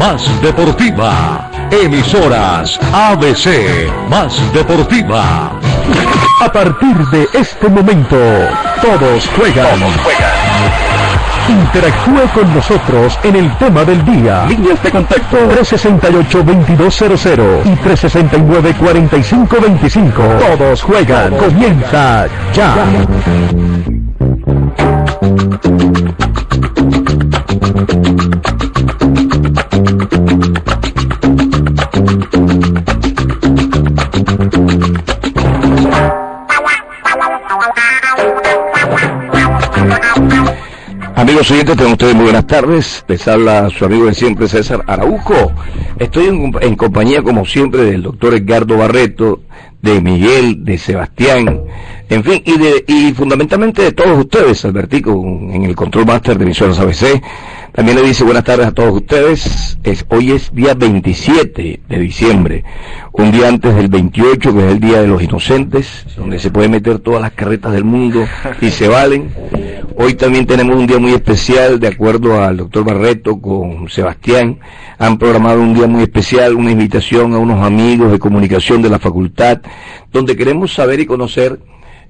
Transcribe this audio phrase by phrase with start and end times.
[0.00, 1.50] Más Deportiva.
[1.70, 3.86] Emisoras ABC.
[4.08, 5.52] Más Deportiva.
[6.40, 8.16] A partir de este momento,
[8.80, 9.78] todos juegan.
[9.78, 10.32] Todos juegan.
[11.50, 14.46] Interactúe con nosotros en el tema del día.
[14.46, 20.56] Líneas de contacto 368-2200 y 369-4525.
[20.56, 21.36] Todos juegan.
[21.36, 22.74] Comienza ya.
[41.30, 43.04] Amigos oyentes, tengan ustedes muy buenas tardes.
[43.06, 45.52] Les habla su amigo de siempre César Araujo.
[45.96, 49.42] Estoy en, en, compañía, como siempre, del doctor Edgardo Barreto,
[49.80, 51.60] de Miguel, de Sebastián,
[52.08, 56.46] en fin, y, de, y fundamentalmente de todos ustedes, Albertico, en el control master de
[56.46, 57.22] emisoras ABC.
[57.80, 59.78] También le dice buenas tardes a todos ustedes.
[59.84, 62.62] Es, hoy es día 27 de diciembre,
[63.12, 66.68] un día antes del 28, que es el Día de los Inocentes, donde se puede
[66.68, 68.26] meter todas las carretas del mundo
[68.60, 69.32] y se valen.
[69.96, 74.58] Hoy también tenemos un día muy especial, de acuerdo al doctor Barreto con Sebastián.
[74.98, 78.98] Han programado un día muy especial, una invitación a unos amigos de comunicación de la
[78.98, 79.62] facultad,
[80.12, 81.58] donde queremos saber y conocer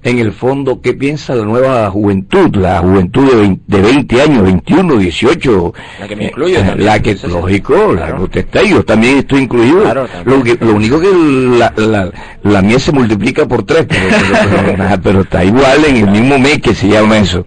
[0.03, 4.43] en el fondo qué piensa la nueva juventud, la juventud de 20, de 20 años,
[4.43, 5.73] 21, 18.
[5.99, 6.59] La que me incluye.
[6.59, 9.83] Eh, la que, lógico, la que usted está, yo también estoy incluido.
[9.83, 12.11] Claro, lo, que, lo único que la, la,
[12.43, 16.39] la mía se multiplica por tres, pero, pero, pero, pero, está igual en el mismo
[16.39, 17.43] mes que se llama eso.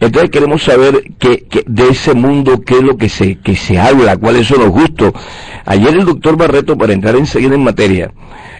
[0.00, 3.78] Entonces queremos saber que, que, de ese mundo qué es lo que se, que se
[3.78, 5.12] habla, cuáles son los gustos.
[5.66, 8.10] Ayer el doctor Barreto, para entrar enseguida en materia,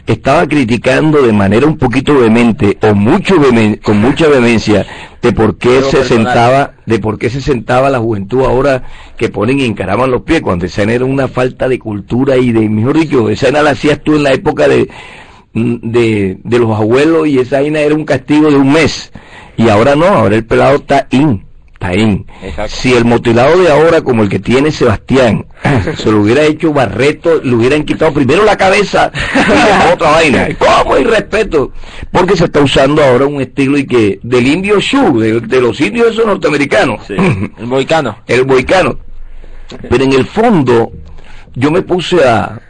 [0.07, 4.87] estaba criticando de manera un poquito vehemente o mucho vehemen, con mucha vehemencia
[5.23, 6.07] de por qué se personal.
[6.07, 8.83] sentaba de por qué se sentaba la juventud ahora
[9.17, 12.69] que ponen y encaraban los pies cuando esa era una falta de cultura y de
[12.69, 14.89] mejor dicho esa la hacías tú en la época de
[15.55, 19.13] de, de los abuelos y esa vaina era un castigo de un mes
[19.57, 21.45] y ahora no ahora el pelado está in
[21.81, 22.25] Ahí.
[22.69, 25.47] Si el motilado de ahora, como el que tiene Sebastián,
[25.97, 30.49] se lo hubiera hecho Barreto, le hubieran quitado primero la cabeza y otra vaina.
[30.59, 31.73] ¿Cómo hay respeto?
[32.11, 35.81] Porque se está usando ahora un estilo y que del indio Shu, de, de los
[35.81, 37.07] indios esos norteamericanos.
[37.07, 37.15] Sí,
[37.59, 38.19] el boicano.
[38.27, 38.99] El boicano.
[39.89, 40.93] Pero en el fondo,
[41.55, 42.61] yo me puse a,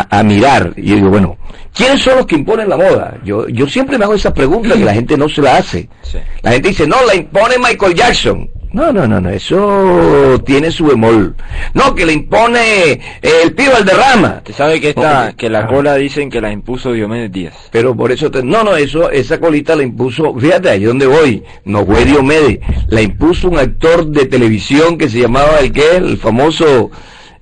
[0.00, 1.36] a, a, mirar y digo, bueno,
[1.74, 3.18] ¿quiénes son los que imponen la moda?
[3.24, 5.88] Yo, yo siempre me hago esa pregunta que la gente no se la hace.
[6.02, 6.18] Sí.
[6.42, 8.50] La gente dice, no, la impone Michael Jackson.
[8.76, 11.34] No, no, no, no, eso tiene su bemol.
[11.72, 13.00] No, que le impone eh,
[13.42, 14.42] el pibe al derrama.
[14.44, 17.54] Te sabe que esta, que la cola dicen que la impuso Diomedes Díaz.
[17.70, 21.42] Pero por eso, te, no, no, eso, esa colita la impuso, fíjate ahí donde voy,
[21.64, 22.58] no fue Diomedes,
[22.88, 26.90] la impuso un actor de televisión que se llamaba el que, el famoso,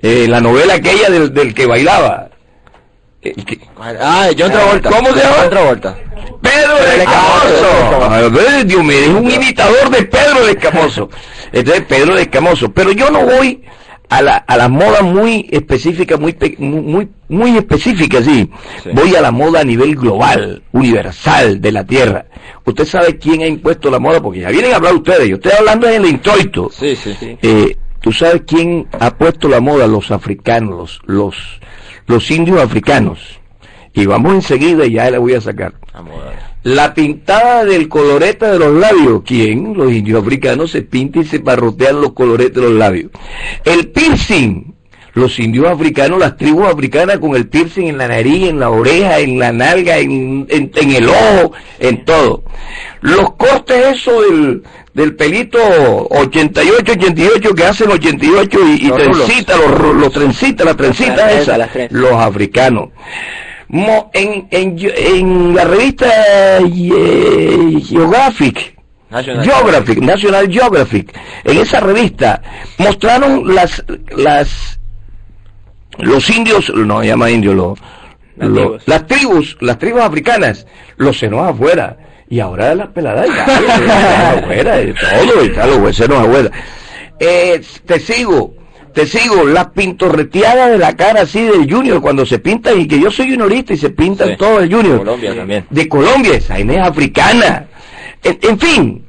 [0.01, 2.29] eh, la novela aquella del, del que bailaba.
[4.01, 4.91] Ah, John Travolta.
[4.91, 5.37] ¿Cómo se llama?
[5.41, 5.97] John Travolta.
[6.43, 8.65] Pedro de Escamoso.
[8.65, 11.11] Dios mío, es un imitador de Pedro de Escamoso.
[11.53, 12.73] Entonces, Pedro de Escamoso.
[12.73, 13.63] Pero yo no voy
[14.09, 18.51] a la, a la moda muy específica, muy, muy, muy específica, sí.
[18.83, 18.91] sí.
[18.93, 22.27] Voy a la moda a nivel global, universal, de la Tierra.
[22.65, 25.29] Usted sabe quién ha impuesto la moda, porque ya vienen a hablar ustedes.
[25.29, 26.71] Yo estoy hablando en el introito.
[26.71, 27.39] Sí, sí, sí.
[27.43, 29.87] Eh, ¿Tú sabes quién ha puesto la moda?
[29.87, 31.35] Los africanos, los, los,
[32.07, 33.41] los indios africanos.
[33.95, 35.73] Y vamos enseguida y ya le voy a sacar.
[36.65, 39.23] La pintada del colorete de los labios.
[39.25, 39.73] ¿Quién?
[39.75, 43.11] Los indios africanos se pintan y se parrotean los coloretes de los labios.
[43.65, 44.74] El piercing.
[45.15, 49.21] Los indios africanos, las tribus africanas con el piercing en la nariz, en la oreja,
[49.21, 52.43] en la nalga, en, en, en el ojo, en todo.
[53.01, 54.63] Los cortes eso del,
[54.93, 55.59] del pelito
[56.11, 60.13] 88, 88 que hacen 88 y, y los trencita, los,
[61.91, 62.89] los africanos.
[63.69, 68.79] Mo, en, en, en, la revista eh, Geographic,
[69.11, 72.43] National Geographic, National Geographic, en esa revista
[72.79, 73.83] mostraron las,
[74.17, 74.79] las,
[75.99, 77.79] los indios, no llama indios, los,
[78.37, 78.83] las, los, tribus.
[78.87, 81.97] las tribus, las tribus africanas, los senos afuera.
[82.29, 83.29] Y ahora las peladas
[84.39, 86.51] afuera, y todo, y tal, los senos afuera.
[87.19, 88.55] Eh, te sigo.
[88.93, 93.01] Te sigo, las pintorreteadas de la cara así del Junior cuando se pintan y que
[93.01, 94.37] yo soy juniorista y se pintan Sí.
[94.37, 94.99] todo el Junior.
[94.99, 95.67] Colombia también.
[95.69, 97.67] De Colombia, esa es africana.
[98.23, 99.04] En, en fin,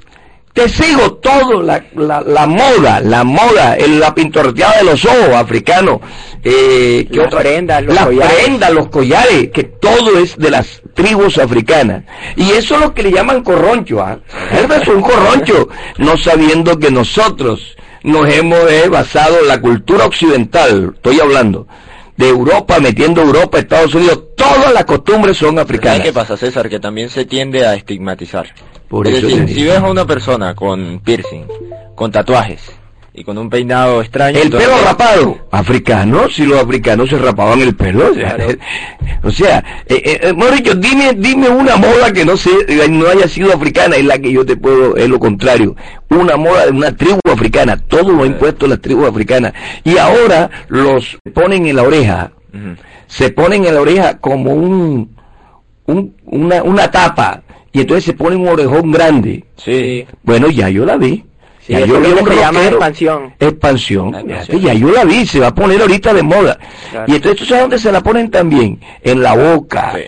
[0.56, 5.30] te sigo todo, la, la, la moda, la moda, el- la pintorreteada de los ojos
[5.36, 6.00] africanos.
[6.44, 7.40] Eh, ¿qué Las otra?
[7.42, 8.34] prendas, los Las collares.
[8.36, 12.04] prendas, los collares, que todo es de las tribus africanas.
[12.38, 14.18] Y eso es lo que le llaman corroncho, ¿ah?
[14.54, 15.68] Es un corroncho,
[15.98, 21.68] no sabiendo que nosotros nos hemos eh, basado en la cultura occidental, estoy hablando,
[22.16, 26.01] de Europa, metiendo Europa, Estados Unidos, todas las costumbres son ¿Sabes africanas.
[26.01, 26.69] qué pasa, César?
[26.69, 28.46] Que también se tiende a estigmatizar.
[28.88, 31.46] Por es eso decir, si ves a una persona con piercing,
[31.96, 32.62] con tatuajes
[33.18, 34.38] y con un peinado extraño...
[34.38, 38.54] El pelo rapado, africano, si los africanos se rapaban el pelo, o sea, Claro.
[39.24, 43.08] o sea eh, eh, eh, Mauricio, dime, dime una moda que no sé, eh, no
[43.08, 45.76] haya sido africana, es la que yo te puedo, es lo contrario,
[46.10, 49.54] una moda de una tribu africana, todo lo ha impuesto las tribus africanas,
[49.86, 52.32] y ahora los ponen en la oreja,
[53.08, 55.16] se ponen en la oreja como un,
[55.86, 57.44] un una, una tapa,
[57.75, 60.06] y entonces se ponen un orejón grande, Sí.
[60.24, 61.25] bueno, ya yo la vi.
[61.60, 63.33] Sí, ya yo vi lo se llama expansión.
[63.39, 64.16] Expansión.
[64.16, 64.62] Expansión.
[64.62, 66.57] ya yo la vi, se va a poner ahorita de moda.
[66.92, 67.12] Claro.
[67.12, 68.80] Y entonces, ¿tú sabes dónde se la ponen también?
[69.01, 69.94] En la boca.
[69.95, 70.04] Sí.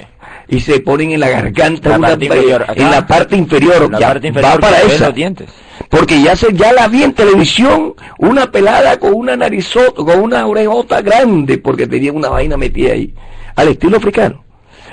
[0.50, 2.74] Y se ponen en la garganta, La una- parte inferior, acá.
[2.78, 3.92] en la parte inferior.
[3.92, 5.06] La ya parte inferior va para esa.
[5.08, 5.50] los dientes.
[5.90, 10.46] Porque ya se, ya la vi en televisión, una pelada con una narizota, con una
[10.48, 13.14] orejota grande, porque tenía una vaina metida ahí,
[13.56, 14.44] al estilo africano.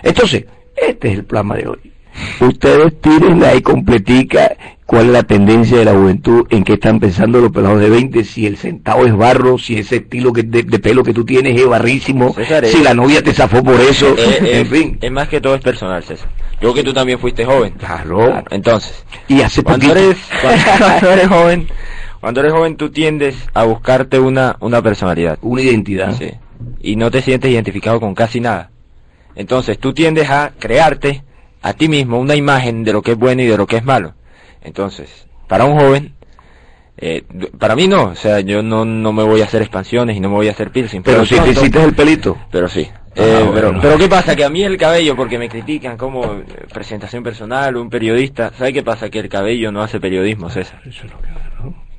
[0.02, 0.44] Entonces,
[0.76, 1.92] este es el plasma de hoy.
[2.40, 4.56] Ustedes tiren ahí completica
[4.86, 8.22] cuál es la tendencia de la juventud, en qué están pensando los pelados de 20,
[8.24, 11.58] si el centavo es barro, si ese estilo que de, de pelo que tú tienes
[11.58, 14.98] es barrísimo, César, si eh, la novia te zafó por eso, Eh, eh, en fin.
[15.00, 16.28] Es más que todo es personal, César.
[16.60, 17.72] Yo que tú también fuiste joven.
[17.78, 18.42] Claro.
[18.50, 21.68] Entonces, Y hace cuando poquito, eres, cuando, cuando eres joven,
[22.20, 25.38] cuando eres joven tú tiendes a buscarte una, una personalidad.
[25.42, 26.16] una identidad.
[26.16, 26.30] Sí.
[26.80, 28.70] Y no te sientes identificado con casi nada.
[29.34, 31.22] Entonces tú tiendes a crearte
[31.64, 33.84] a ti mismo una imagen de lo que es bueno y de lo que es
[33.84, 34.12] malo.
[34.62, 36.14] Entonces, para un joven,
[36.98, 37.24] eh,
[37.58, 40.28] para mí no, o sea, yo no, no me voy a hacer expansiones y no
[40.28, 41.02] me voy a hacer piercing.
[41.02, 42.36] Pero si te hiciste el pelito.
[42.50, 42.86] pero sí.
[42.92, 43.52] Ah, Eh, bueno.
[43.54, 44.34] pero, pero ¿qué pasa?
[44.36, 48.72] Que a mí el cabello, porque me critican como eh, presentación personal, un periodista, ¿sabe
[48.72, 49.08] qué pasa?
[49.08, 50.80] Que el cabello no hace periodismo, César.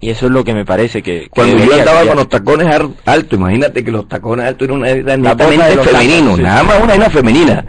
[0.02, 1.22] Y eso es lo que me parece que...
[1.22, 2.08] que Cuando yo andaba cambiar.
[2.08, 2.68] con los tacones
[3.06, 6.42] altos, imagínate que los tacones altos eran una era netamente sí.
[6.42, 7.66] nada más una era femenina.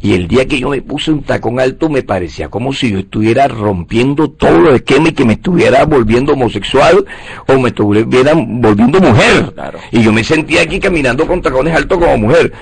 [0.00, 2.98] Y el día que yo me puse un tacón alto me parecía como si yo
[2.98, 7.04] estuviera rompiendo todo lo esquema y que me estuviera volviendo homosexual
[7.46, 9.52] o me estuviera volviendo mujer.
[9.54, 9.78] Claro.
[9.90, 12.52] Y yo me sentía aquí caminando con tacones altos como mujer.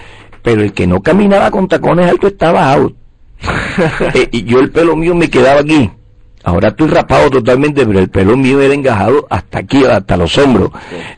[0.42, 2.94] Pero el que no caminaba con tacones altos estaba out.
[4.14, 5.88] Eh, y yo el pelo mío me quedaba aquí.
[6.44, 10.70] Ahora estoy rapado totalmente, pero el pelo mío era engajado hasta aquí, hasta los hombros.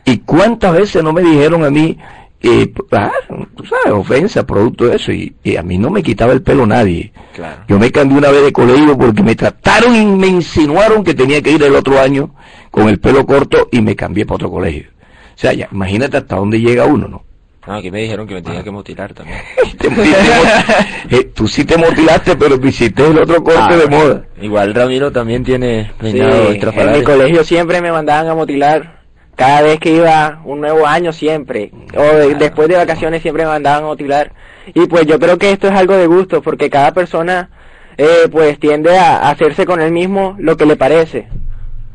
[0.05, 1.97] ¿Y cuántas veces no me dijeron a mí,
[2.41, 3.11] eh, ah,
[3.55, 5.11] tú sabes, ofensa, producto de eso?
[5.11, 7.13] Y, y a mí no me quitaba el pelo nadie.
[7.35, 7.63] Claro.
[7.67, 11.41] Yo me cambié una vez de colegio porque me trataron y me insinuaron que tenía
[11.41, 12.33] que ir el otro año
[12.71, 14.89] con el pelo corto y me cambié para otro colegio.
[15.35, 17.23] O sea, ya, imagínate hasta dónde llega uno, ¿no?
[17.67, 19.39] Ah, que me dijeron que me tenía que mutilar también.
[19.77, 23.87] Te- te- te- eh, tú sí te motilaste, pero hiciste el otro corte Ah, de
[23.87, 24.23] moda.
[24.41, 28.99] Igual Ramiro también tiene Sí, peinado en mi colegio siempre me mandaban a motilar.
[29.35, 31.71] Cada vez que iba un nuevo año siempre.
[31.95, 34.31] O de- después de vacaciones siempre me mandaban a motilar.
[34.73, 37.49] Y pues yo creo que esto es algo de gusto porque cada persona
[37.97, 41.27] eh, pues tiende a a hacerse con él mismo lo que le parece.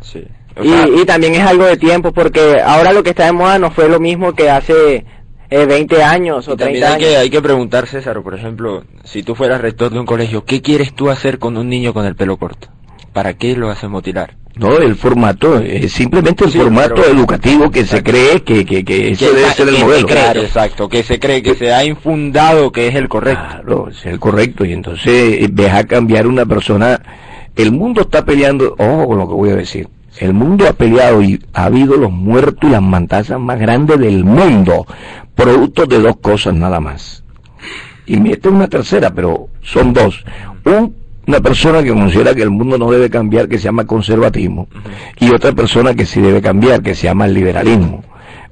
[0.00, 0.24] Sí.
[0.56, 3.32] O sea, Y, y también es algo de tiempo porque ahora lo que está de
[3.32, 5.04] moda no fue lo mismo que hace
[5.50, 7.08] eh, 20 años o y también 30 hay años.
[7.08, 10.62] que, hay que preguntar, César, por ejemplo, si tú fueras rector de un colegio, ¿qué
[10.62, 12.68] quieres tú hacer con un niño con el pelo corto?
[13.12, 14.36] ¿Para qué lo haces mutilar?
[14.56, 18.84] No, el formato, es simplemente el Sí, formato pero- educativo que se cree que, que,
[18.84, 20.06] que ese Que- debe ser el modelo.
[20.08, 23.42] cree, exacto, que se cree, que se ha infundado que es el correcto.
[23.50, 24.64] Claro, es el correcto.
[24.64, 25.06] Y entonces
[25.42, 27.00] eh, deja cambiar una persona.
[27.54, 29.88] El mundo está peleando, ojo con lo que voy a decir.
[30.18, 34.24] El mundo ha peleado y ha habido los muertos y las matanzas más grandes del
[34.24, 34.86] mundo,
[35.34, 37.22] producto de dos cosas nada más.
[38.06, 40.24] Y mete una tercera, pero son dos.
[40.64, 40.94] Un-
[41.26, 44.68] una persona que considera que el mundo no debe cambiar, que se llama conservatismo,
[45.18, 48.04] y otra persona que sí debe cambiar, que se llama liberalismo.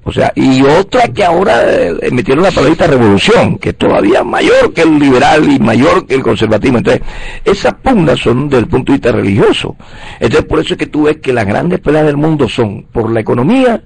[0.05, 4.73] O sea, y otra que ahora eh, metieron la palabrita revolución, que es todavía mayor
[4.75, 6.79] que el liberal y mayor que el conservatismo.
[6.79, 7.03] Entonces,
[7.45, 9.77] esas pugnas son desde el punto de vista religioso.
[10.21, 13.11] Entonces, por eso es que tú ves que las grandes peleas del mundo son por
[13.11, 13.83] la economía,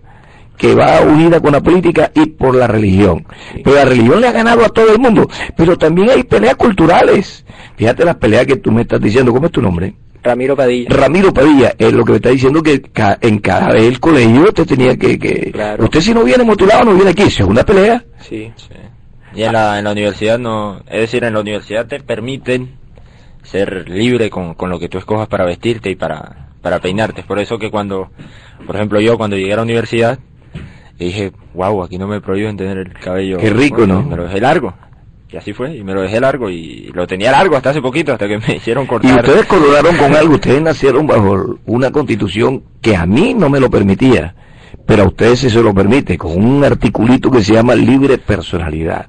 [0.56, 3.24] que va unida con la política y por la religión.
[3.62, 5.30] Pero la religión le ha ganado a todo el mundo.
[5.56, 7.44] Pero también hay peleas culturales.
[7.76, 9.32] Fíjate las peleas que tú me estás diciendo.
[9.32, 9.94] ¿Cómo es tu nombre?
[10.22, 10.88] Ramiro Padilla.
[10.90, 14.42] Ramiro Padilla, es lo que me está diciendo que ca- en cada vez el colegio
[14.44, 15.18] usted tenía que...
[15.18, 15.84] que Claro.
[15.84, 18.04] Usted si no viene motivado no viene aquí, es una pelea.
[18.20, 18.52] Sí.
[18.56, 18.74] Sí.
[19.34, 22.76] Y en la, en la universidad no, es decir, en la universidad te permiten
[23.42, 27.20] ser libre con, con lo que tú escojas para vestirte y para, para peinarte.
[27.20, 28.10] Es por eso que cuando,
[28.66, 30.18] por ejemplo, yo cuando llegué a la universidad,
[30.98, 33.36] dije, wow, aquí no me prohíben tener el cabello.
[33.38, 33.92] Qué rico, corto".
[33.94, 34.02] ¿no?
[34.02, 34.74] Me lo dejé largo.
[35.30, 38.12] Y así fue, y me lo dejé largo y lo tenía largo hasta hace poquito,
[38.12, 39.16] hasta que me hicieron Y cortar.
[39.20, 43.68] ustedes coloraron con algo, ustedes nacieron bajo una constitución que a mí no me lo
[43.70, 44.34] permitía,
[44.86, 49.06] pero a ustedes sí se lo permite, con un articulito que se llama libre personalidad.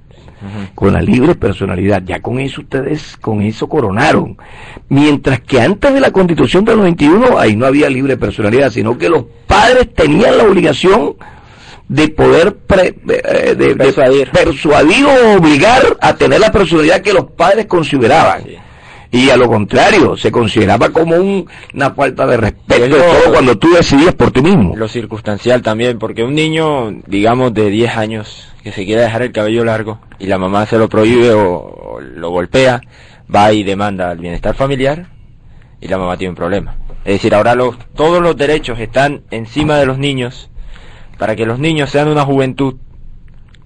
[0.73, 4.37] Con la libre personalidad, ya con eso ustedes, con eso coronaron.
[4.87, 9.09] Mientras que antes de la constitución del 91, ahí no había libre personalidad, sino que
[9.09, 11.15] los padres tenían la obligación
[11.89, 14.29] de poder pre- eh, de- de- Persuadir.
[14.31, 18.43] persuadir o obligar a tener la personalidad que los padres consideraban.
[18.45, 18.55] Sí.
[19.11, 23.73] Y a lo contrario, se consideraba como un- una falta de respeto, todo cuando tú
[23.73, 24.75] decidías por ti mismo.
[24.75, 29.31] Lo circunstancial también, porque un niño, digamos, de 10 años, que se quiere dejar el
[29.31, 32.81] cabello largo y la mamá se lo prohíbe o, o lo golpea,
[33.33, 35.07] va y demanda al bienestar familiar
[35.81, 36.75] y la mamá tiene un problema.
[37.03, 40.51] Es decir, ahora los, todos los derechos están encima de los niños
[41.19, 42.75] para que los niños sean una juventud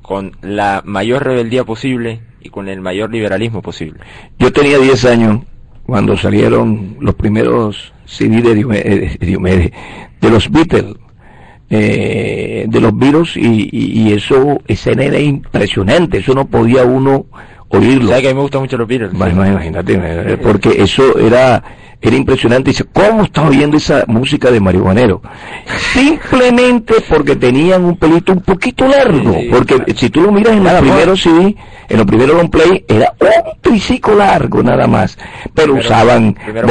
[0.02, 4.02] con la mayor rebeldía posible y con el mayor liberalismo posible.
[4.38, 5.42] Yo tenía 10 años
[5.86, 9.72] cuando salieron los primeros CD de Diomedes, de, Diomedes,
[10.20, 10.96] de los Beatles,
[11.70, 17.26] eh, de los Beatles, y, y- eso, era impresionante, eso no podía uno
[17.74, 18.10] oírlo.
[18.10, 19.14] ¿Sabes que a mí me gustan mucho los Beatles?
[19.14, 21.64] Bueno, imagínate, eh, porque eso era
[22.04, 22.72] era impresionante.
[22.72, 25.22] Dice, ¿cómo estaba oyendo esa música de marihuanero?
[25.94, 29.38] Simplemente porque tenían un pelito un poquito largo.
[29.50, 31.56] Porque si tú lo miras en los primeros CD,
[31.88, 35.18] en los primeros long play, era un tricico largo nada más.
[35.54, 36.68] Pero, usaban primero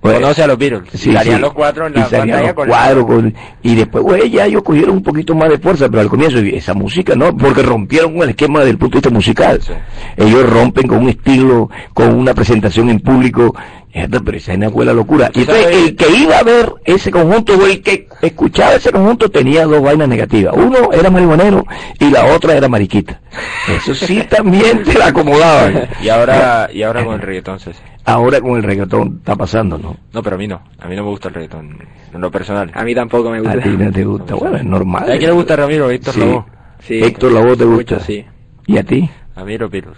[0.00, 0.82] Pues, Conoce a los Beatles.
[0.94, 1.42] Sí, y salían sí.
[1.42, 3.24] los cuatro en la pantalla los con cuadros
[3.62, 6.72] y después, güey, ya ellos cogieron un poquito más de fuerza, pero al comienzo esa
[6.72, 9.60] música no, porque rompieron con el esquema del punto de vista musical.
[9.60, 9.72] Sí.
[10.16, 13.54] Ellos rompen con un estilo, con una presentación en público,
[13.92, 15.30] pero esa fue la locura.
[15.34, 19.28] Y entonces, el que iba a ver ese conjunto, o el que escuchaba ese conjunto,
[19.30, 20.54] tenía dos vainas negativas.
[20.56, 21.64] Uno era marihuanero
[21.98, 23.20] y la otra era mariquita.
[23.68, 25.88] Eso sí también te la acomodaban.
[26.02, 27.89] Y ahora, y ahora con el reggaetón, César.
[28.04, 29.96] Ahora con el reggaetón está pasando, ¿no?
[30.12, 30.60] No, pero a mí no.
[30.80, 31.78] A mí no me gusta el reggaetón.
[32.12, 32.70] En lo personal.
[32.74, 33.60] A mí tampoco me A gusta.
[33.60, 34.34] ti no te gusta.
[34.40, 35.02] Bueno, es normal.
[35.04, 35.90] ¿Sabes quién le gusta a Ramiro?
[35.90, 36.20] Héctor Sí.
[36.20, 36.44] Lavoe.
[36.80, 37.02] Sí.
[37.04, 38.00] Héctor Lavoe te Mucho, gusta.
[38.00, 38.24] sí.
[38.66, 39.08] ¿Y a ti?
[39.36, 39.96] A mí los Beatles.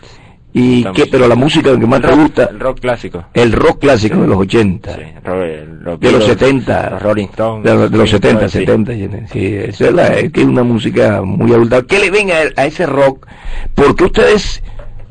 [0.55, 1.07] ¿Y qué?
[1.07, 3.25] Pero la música que más El te rock- gusta, El rock clásico.
[3.33, 4.95] el rock clásico de los 80.
[4.97, 7.65] Sí, los de los Beatles, 70, Los Rolling Stones.
[7.65, 8.59] de los, de los Pink 70, Floyd, sí.
[8.59, 11.81] 70, sí, eso es, la, es que es una música muy adulta.
[11.83, 13.27] ¿Qué le ven a, a ese rock?
[13.75, 14.63] Porque ustedes,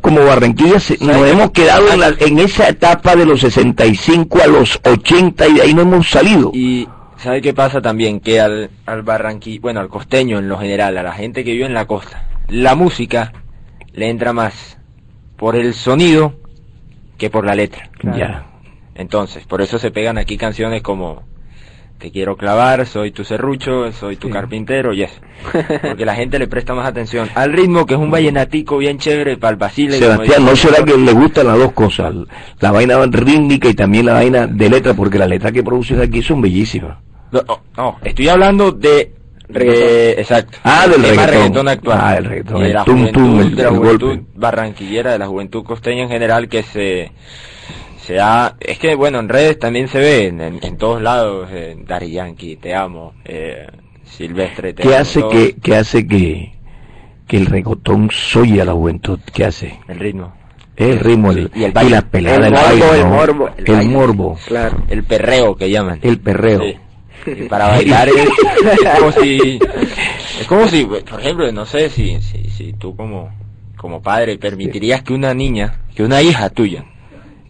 [0.01, 4.79] como Barranquilla, nos hemos quedado en, la- en esa etapa de los 65 a los
[4.83, 6.51] 80 y de ahí no hemos salido.
[6.53, 8.19] Y ¿sabe qué pasa también?
[8.19, 11.65] Que al, al barranqui, bueno, al costeño en lo general, a la gente que vive
[11.65, 13.31] en la costa, la música
[13.93, 14.77] le entra más
[15.37, 16.33] por el sonido
[17.17, 17.89] que por la letra.
[17.97, 18.17] Claro.
[18.17, 18.47] Ya.
[18.95, 21.23] Entonces, por eso se pegan aquí canciones como
[22.01, 24.33] Te quiero clavar, soy tu serrucho, soy tu Sí.
[24.33, 25.21] carpintero y eso.
[25.81, 29.37] Porque la gente le presta más atención al ritmo, que es un vallenatico bien chévere
[29.37, 29.57] para el
[29.99, 32.13] como Sebastián, ¿no será que le gustan las dos cosas?
[32.59, 36.23] La vaina rítmica y también la vaina de letra, porque las letras que produces aquí
[36.23, 36.97] son bellísimas.
[37.31, 39.13] No, no, no, estoy hablando de...
[39.53, 40.19] Reggaetón.
[40.19, 40.57] exacto.
[40.63, 41.67] Ah, del tema reggaetón.
[41.67, 41.99] actual.
[42.01, 44.23] Ah, el reggaetón, de el la tum, juventud, tum, el- de la el juventud golpe.
[44.35, 47.11] barranquillera, de la juventud costeña en general, que se...
[48.05, 52.11] Se ha, es que bueno, en redes también se ve, en, todos lados, eh, Daddy
[52.11, 53.67] Yankee, te amo, eh,
[54.03, 56.53] Silvestre, te ¿Qué amo, hace que, qué hace que,
[57.27, 59.19] que el reggaetón soy a la juventud?
[59.33, 59.79] ¿Qué hace?
[59.87, 60.33] El ritmo.
[60.75, 61.91] El ritmo el- Y el baile.
[61.91, 63.49] la pelada, El morbo, baile, el morbo.
[63.57, 63.93] El el baile.
[63.93, 64.77] morbo, Claro.
[64.89, 65.99] El perreo que llaman.
[66.01, 66.61] el perreo.
[66.61, 66.75] Sí.
[67.27, 69.59] Y para bailar es, es como si
[70.39, 73.29] es como si por ejemplo no sé si si, si tú como
[73.77, 76.83] como padre permitirías que una niña que una hija tuya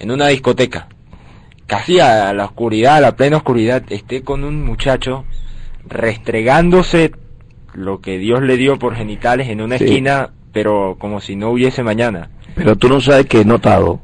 [0.01, 0.87] en una discoteca
[1.67, 5.23] casi a la oscuridad a la plena oscuridad esté con un muchacho
[5.87, 7.11] restregándose
[7.73, 9.85] lo que Dios le dio por genitales en una Sí.
[9.85, 14.01] esquina pero como si no hubiese mañana Pero tú no sabes que he notado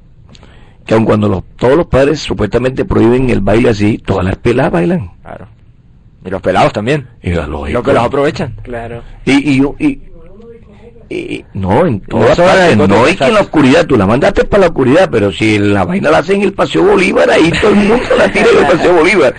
[0.85, 4.71] que aun cuando los, todos los padres supuestamente prohíben el baile así, todas las peladas
[4.71, 5.11] bailan.
[5.21, 5.47] claro
[6.25, 7.69] y los pelados también Y lógica.
[7.79, 9.01] lo que los aprovechan Claro.
[9.25, 10.01] Y, y, y,
[11.09, 14.61] y- no, en todas el no es que en la oscuridad, tú la mandaste para
[14.61, 17.77] la oscuridad, pero si la vaina la hacen en el Paseo Bolívar, ahí todo el
[17.77, 19.35] mundo la tira en el Paseo Bolívar.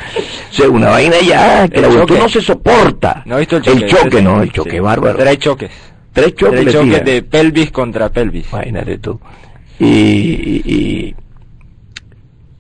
[0.51, 3.23] O sea, una vaina ya, que El la no se soporta.
[3.27, 3.79] ¿No visto el choque?
[3.85, 4.79] El choque, no, el choque Sí.
[4.81, 5.19] bárbaro.
[5.19, 5.71] Tres choques.
[6.13, 8.47] Tres choques Tres choques de pelvis contra pelvis.
[8.53, 9.21] Imagínate tú.
[9.79, 11.15] Y, y, y-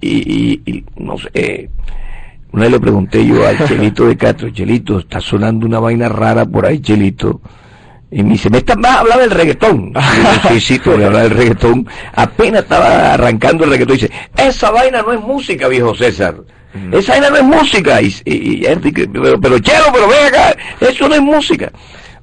[0.01, 1.69] y, y, no sé, eh,
[2.53, 6.45] una vez le pregunté yo al Chelito de Castro, Chelito, está sonando una vaina rara
[6.47, 7.41] por ahí, Chelito.
[8.11, 9.93] Y me dice, ¿me estás más a hablar del reggaetón?
[10.49, 11.87] sí, sí, te voy a hablar del reggaetón.
[12.15, 13.97] Apenas estaba arrancando el reggaetón.
[13.97, 16.37] Y dice, esa vaina no es música, viejo César.
[16.93, 18.01] Esa vaina no es música.
[18.01, 18.63] Y, y,
[19.13, 21.71] pero, pero Chelo, pero ven acá, eso no es música.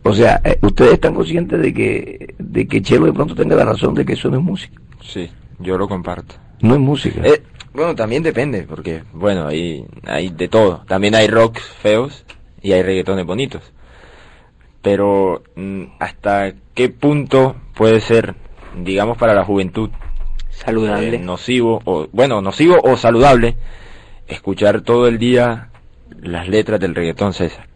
[0.01, 3.65] O sea, eh, ustedes están conscientes de que, de que Chelo de pronto tenga la
[3.65, 4.81] razón de que eso no es música.
[5.03, 6.35] Sí, yo lo comparto.
[6.61, 7.21] No es música.
[7.23, 10.83] Eh, bueno, también depende, porque, bueno, hay, hay de todo.
[10.87, 12.25] También hay rocks feos
[12.61, 13.74] y hay reggaetones bonitos
[14.85, 18.35] pero mm, hasta qué punto puede ser,
[18.77, 19.89] digamos, para la juventud
[20.51, 23.55] saludable, eh, nocivo o bueno, nocivo o saludable
[24.27, 25.69] escuchar todo el día
[26.21, 27.67] las letras del reggaetón César.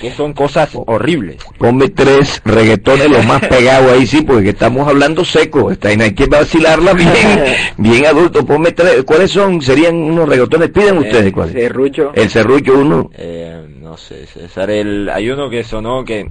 [0.00, 1.36] Que son cosas horribles.
[1.58, 5.70] Ponme tres reggaetones los más pegados ahí, sí, porque estamos hablando seco.
[5.70, 7.12] Está, hay que vacilarla bien,
[7.78, 8.44] bien adulto.
[8.44, 9.04] Ponme tres.
[9.04, 9.60] ¿Cuáles son?
[9.60, 10.70] Serían unos reggaetones.
[10.70, 11.54] Piden ustedes cuáles.
[11.54, 12.12] El serrucho.
[12.14, 13.10] El serrucho uno.
[13.14, 16.30] Eh, no sé, César, el, hay uno que sonó que,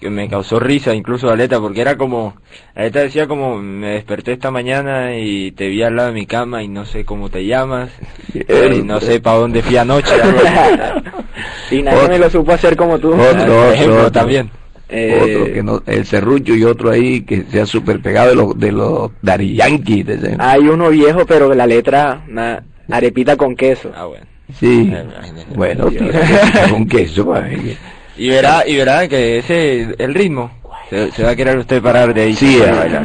[0.00, 2.34] que me causó risa, incluso la letra, porque era como,
[2.74, 6.26] la letra decía como, me desperté esta mañana y te vi al lado de mi
[6.26, 7.90] cama y no sé cómo te llamas,
[8.34, 10.12] y no sé para dónde fui anoche.
[11.70, 13.14] y nadie me lo supo hacer como tú.
[13.14, 14.50] Otro, otro, también.
[14.88, 18.58] Eh, otro que no, el serrucho y otro ahí que sea súper pegado de los
[18.58, 20.04] de los Dari Yankee.
[20.38, 23.90] Hay uno viejo, pero la letra, una arepita con queso.
[23.96, 24.26] Ah, bueno.
[24.52, 24.92] Sí,
[25.54, 25.88] bueno,
[26.70, 27.34] con queso.
[28.16, 30.50] Y verá, y verá que ese, el ritmo,
[30.90, 32.36] se, va a querer usted parar de ahí.
[32.36, 33.02] Sí, para bailar.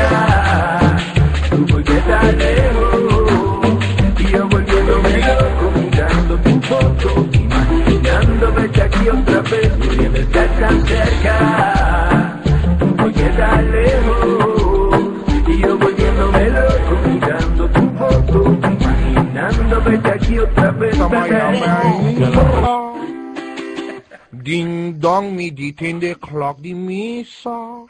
[0.00, 0.33] tú
[7.32, 12.40] imaginando verte aquí otra vez pudiendo estar tan cerca.
[12.96, 15.00] Porque estás lejos
[15.48, 20.96] y yo volviéndome loco mirando tu foto imaginando verte aquí otra vez
[24.30, 25.46] Ding dong mi
[25.80, 27.86] in the clock di misa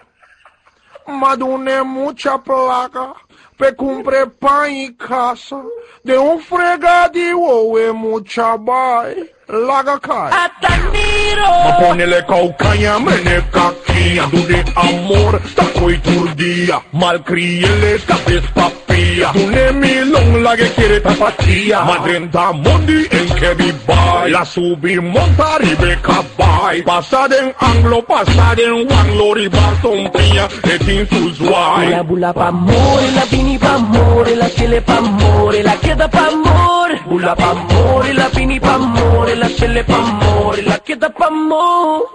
[1.06, 3.14] Madune mucha placa,
[3.56, 5.62] pe cumpre pan e caça,
[6.04, 9.33] de um fregadio e mucha bai.
[9.48, 10.30] Laga kai.
[10.44, 11.50] Atamiro.
[11.64, 20.42] Ma ponele caucaña, meneca quia, de amor, taco y turdía, malcriele, cabez papilla, ne milong
[20.42, 26.82] la que quiere tapatía, madrenta mondi en que vibai, la subir montar y beca bai,
[26.82, 31.90] pasar en anglo, pasar en wanglo, riba sompía, etin suzuai.
[31.90, 36.26] La bula pa amor, la pini pa amor, la chile pa amor, la queda pa
[36.28, 41.26] amor, bula pa amor, la pini pa amor, la chele pa' amor, la queda pa'
[41.26, 42.06] amor.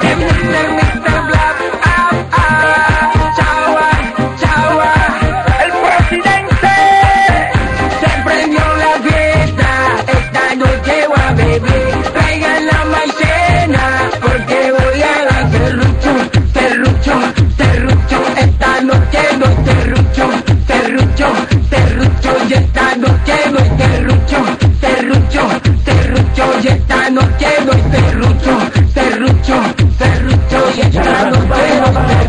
[0.00, 0.66] Mr.
[0.78, 1.16] Mr.
[1.28, 1.58] Black,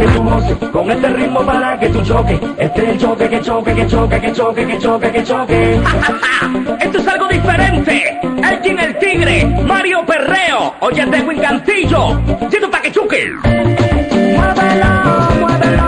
[0.06, 3.88] noche con este ritmo para que tú choques, este es el choque que choque, que
[3.88, 5.82] choque, que choque, que choque, que choque.
[6.80, 8.20] Esto es algo diferente.
[8.22, 13.32] Elgin el Tigre, Mario Perreo, oye de Win Cantillo, siento para que choque.
[13.44, 14.86] Muévelo,
[15.40, 15.84] muévelo.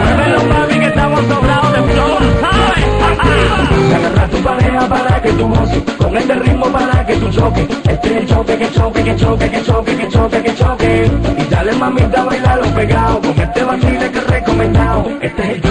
[0.00, 3.94] Muévelo, mami, que estamos sobrados de flor, ¿sabes?
[3.94, 7.00] Agarra tu pareja para que tú goces, con este ritmo para
[7.30, 9.89] choque, este es el choque, que choque, que choque, que choque, que que
[11.70, 15.69] dale mamita, bailalo pegado, con este vacile que recomendado, este es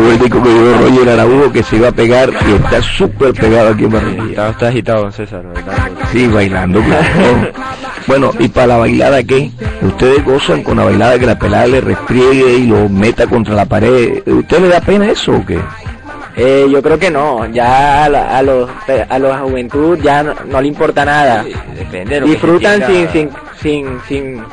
[0.00, 3.84] vueltico que dio Roger Araújo que se iba a pegar y está súper pegado aquí
[3.84, 4.28] en Barranquilla.
[4.30, 5.42] Está, está agitado, César.
[6.12, 6.80] Sí, bailando.
[6.82, 7.04] Claro.
[8.06, 9.50] Bueno, ¿y para la bailada qué?
[9.82, 13.64] ¿Ustedes gozan con la bailada que la pelada le restriegue y lo meta contra la
[13.64, 14.22] pared?
[14.26, 15.58] ¿Usted le da pena eso o qué?
[16.36, 18.68] Eh, yo creo que no, ya a, la- a los
[19.08, 21.44] a la juventud ya no, no le importa nada.
[21.44, 23.12] Sí, depende de lo que Disfrutan sin, entienda-
[23.62, 24.44] sin sin sin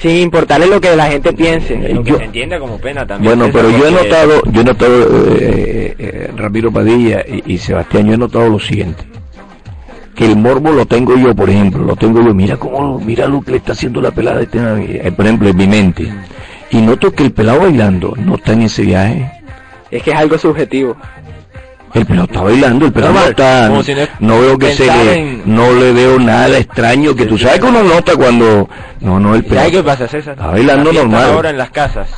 [0.00, 1.76] sin importarle lo que la gente piense.
[1.92, 3.36] lo que Yo- se entienda como pena también.
[3.38, 8.06] Bueno, pero yo he notado, yo he notado, eh, eh, Ramiro Padilla y, y Sebastián,
[8.06, 9.04] yo he notado lo siguiente.
[10.14, 12.34] Que el morbo lo tengo yo, por ejemplo, lo tengo yo.
[12.34, 15.56] Mira cómo, mira lo que le está haciendo la pelada, este, eh, por ejemplo, en
[15.56, 16.12] mi mente.
[16.70, 19.30] Y noto que el pelado bailando no está en ese viaje.
[19.90, 20.96] Es que es algo subjetivo.
[21.92, 25.14] El pelado está bailando, el pelado no está, si no no veo que se le,
[25.18, 28.68] en- no le veo nada extraño, que tú sabes que uno nota cuando,
[29.00, 30.34] no, no, el ¿Y ¿Sabes qué pelado, pasa, César?
[30.34, 31.30] Está bailando normal.
[31.32, 32.08] Ahora en las casas.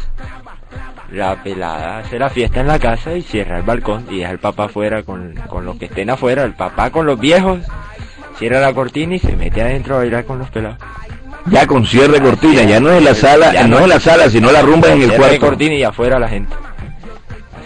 [1.10, 4.38] La pelada hace la fiesta en la casa y cierra el balcón y deja el
[4.38, 6.42] papá afuera con, con los que estén afuera.
[6.44, 7.58] El papá con los viejos
[8.38, 10.78] cierra la cortina y se mete adentro a bailar con los pelados.
[11.46, 13.88] ya con cierre de cortina, ya no es en la sala, Ya no es en
[13.90, 15.38] la sala, sino la rumba en el cuarto.
[15.40, 16.54] cortina y afuera la gente.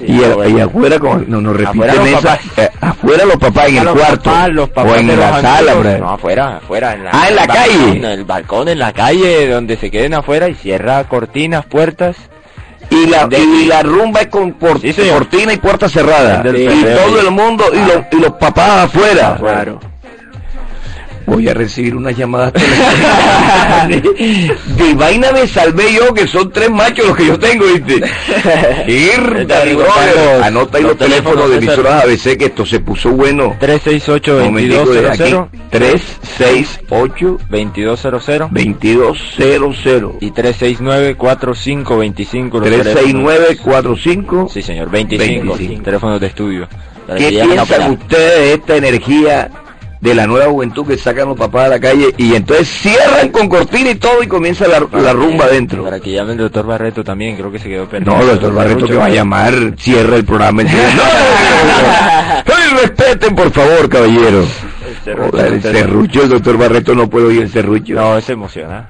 [0.01, 2.41] Y, a- y afuera, con, no, no Afuera repiten los esa, papás.
[2.59, 5.41] eh, afuera los papás en el los cuarto, papás, los papás o en la los
[5.41, 5.79] sala, amigos.
[5.95, 5.99] bro.
[5.99, 6.93] No, afuera, afuera.
[6.95, 7.97] En la, Ah, en la balcón, calle.
[7.99, 12.17] En el balcón, en la calle, donde se queden afuera y cierra cortinas, puertas.
[12.89, 16.57] y la, de- y la rumba es con por- Sí, cortina y puerta cerrada, Del
[16.57, 19.37] y todo el mundo, y, los, y los papás afuera.
[19.41, 19.81] Claro.
[21.27, 22.53] Voy a recibir unas llamadas
[23.89, 27.97] de vaina me salvé yo, que son tres machos los que yo tengo, ¿viste?
[29.17, 33.55] Recortando Anota ahí los los teléfonos de emisoras ABC, que esto se puso bueno.
[33.61, 35.49] 368-2200.
[35.71, 42.53] 368 2200 2200 y 369-4525.
[42.53, 45.57] los 369 45 Sí, señor, 25.
[45.57, 45.83] 25.
[45.83, 46.69] Teléfonos de estudio.
[47.17, 49.49] ¿Qué piensan ustedes de esta energía
[50.07, 53.49] de la nueva juventud que sacan los papás a la calle y entonces cierran con
[53.49, 55.83] cortina y todo y comienza la, la rumba adentro?
[55.83, 58.17] Para que llame el doctor Barreto también, creo que se quedó perdido.
[58.17, 60.63] No, doctor Barreto que va a llamar, cierra el programa.
[60.63, 60.71] ¡No!
[62.47, 64.45] ¡Ay, respeten, por favor, caballero!
[65.07, 67.95] serrucho, Joder, el el serrucho, el doctor Barreto no puede oír el serrucho.
[67.95, 68.89] No, se emociona.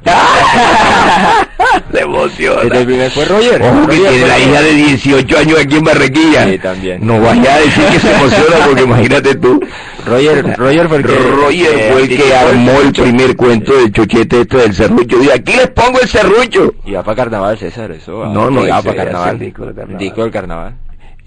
[1.93, 2.63] Se emociona.
[2.63, 3.63] Este primer fue Roger.
[3.63, 6.49] Ojo que tiene la hija de 18 años aquí en Barrequilla.
[6.49, 7.07] Sí, también.
[7.07, 9.61] No vaya a decir que se emociona porque imagínate tú.
[10.07, 11.13] Roger, Roger fue el que...
[11.15, 15.19] Roger fue el que armó el primer cuento del chochete este del serrucho.
[15.19, 16.75] Dice, aquí les pongo el serrucho.
[16.85, 18.19] Y va para carnaval, César, eso.
[18.19, 18.29] va.
[18.33, 19.31] No, no, ese para carnaval.
[19.35, 19.99] el disco de carnaval.
[19.99, 20.75] Disco del carnaval.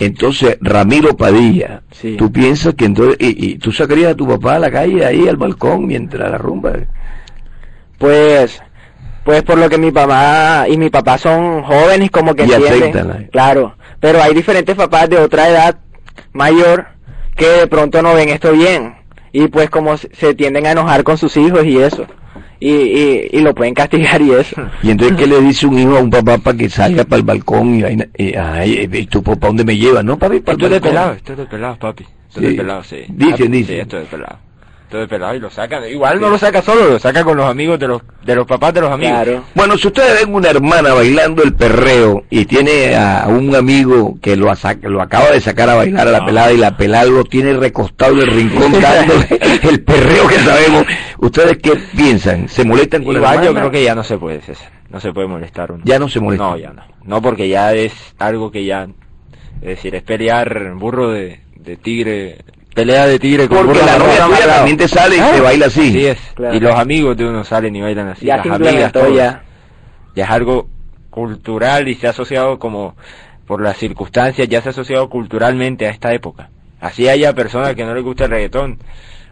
[0.02, 2.16] Entonces, Ramiro Padilla, Sí.
[2.18, 5.28] tú piensas que entonces, y, y tú sacarías a tu papá a la calle, ahí
[5.28, 6.72] al balcón, mientras la rumba.
[7.98, 8.62] Pues,
[9.26, 12.82] pues por lo que mi papá y mi papá son jóvenes como que Y entienden.
[12.82, 13.20] acéptala.
[13.32, 15.78] Claro, pero hay diferentes papás de otra edad
[16.32, 16.88] mayor
[17.40, 18.94] que de pronto no ven esto bien
[19.32, 22.06] y pues como se tienden a enojar con sus hijos y eso
[22.60, 24.56] y, y, y lo pueden castigar y eso.
[24.84, 27.24] Y entonces, ¿qué le dice un hijo a un papá para que salga para el
[27.24, 27.76] balcón?
[27.80, 30.04] Y, y, ay, ¿y tú para dónde me llevas?
[30.04, 32.04] No, papi, para Esto el es de pelado, esto es de pelado, papi.
[32.04, 32.52] Esto es Sí.
[32.52, 32.98] de pelado, sí.
[33.08, 33.66] Dicen, Ah, dicen.
[33.66, 34.40] Sí, esto es de pelado.
[34.90, 35.88] Esto es de pelado y lo sacan.
[35.88, 38.74] Igual no lo saca solo, lo saca con los amigos de los, de los papás
[38.74, 39.22] de los amigos.
[39.22, 39.44] Claro.
[39.54, 44.36] Bueno, si ustedes ven una hermana bailando el perreo y tiene a un amigo que
[44.36, 47.54] lo, lo acaba de sacar a bailar a la pelada y la pelada lo tiene
[47.54, 49.28] recostado en el rincón dándole
[49.70, 50.86] el perreo que sabemos,
[51.20, 52.50] ¿ustedes qué piensan?
[52.50, 53.60] ¿Se molestan con la Igual yo hermana?
[53.60, 54.72] creo que ya no se puede, César.
[54.90, 55.84] No se puede molestar uno.
[55.86, 56.46] Ya no se molesta.
[56.46, 56.82] No, ya no.
[57.04, 58.88] No, porque ya es algo que ya...
[59.62, 62.40] Es decir, es pelear burro de, de tigre...
[62.74, 65.92] Pelea de tigre con Porque la novia tuya también te sale y te baila así.
[65.92, 66.20] Sí es.
[66.36, 66.56] Claro.
[66.56, 68.26] Y los amigos de uno salen y bailan así.
[68.26, 69.16] ya las amigas, todos.
[69.16, 69.44] ya.
[70.16, 70.68] ya es algo
[71.10, 72.96] cultural y se ha asociado como
[73.46, 76.50] por las circunstancias, ya se ha asociado culturalmente a esta época.
[76.80, 78.78] Así haya personas que no les gusta el reggaetón,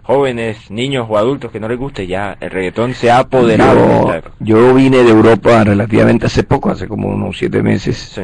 [0.01, 3.87] jóvenes, niños o adultos que no les guste, ya el reggaetón se ha apoderado de
[3.87, 4.35] Yo, esta época.
[4.39, 8.21] yo vine de Europa relativamente hace poco, hace como unos siete meses, Sí.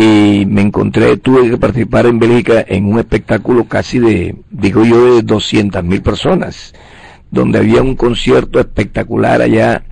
[0.00, 5.16] Y me encontré, tuve que participar en Bélgica en un espectáculo casi de, digo yo,
[5.16, 6.72] de 200 mil personas,
[7.32, 9.82] donde había un concierto espectacular allá,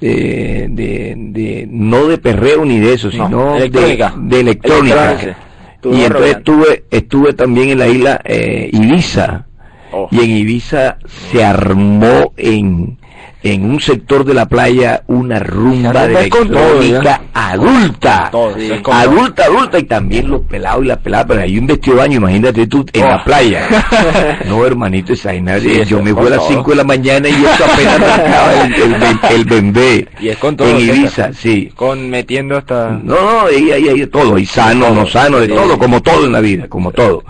[0.00, 4.14] eh, de, de, no de perreo ni de eso, No, sino de, electrónica.
[4.16, 5.04] de electrónica.
[5.10, 5.38] Electrónica.
[5.74, 9.46] Estuvo Y entonces estuve, estuve también en la isla eh, Ibiza,
[9.92, 10.06] Oh.
[10.12, 10.98] y en Ibiza
[11.32, 12.99] se armó en,
[13.42, 18.28] en un sector de la playa una rumba de electrónica adulta.
[18.30, 18.70] Todo, Sí.
[18.90, 22.16] Adulta, adulta, y también los pelados y las peladas, pero hay un vestido de baño,
[22.18, 23.08] imagínate tú, en Oh.
[23.08, 23.66] la playa.
[24.46, 26.48] no, hermanito, esa Sí, yo me fui a las todo.
[26.48, 30.08] 5 de la mañana y eso apenas arrancaba el, el, el, bembé.
[30.20, 30.80] Y es con todo, En.
[30.80, 31.72] Ibiza, sí.
[31.74, 32.90] Con metiendo hasta...
[32.90, 36.26] No, no, ahí hay, hay de todo, y sano, no sano, de todo, como todo
[36.26, 37.24] en la vida, como todo.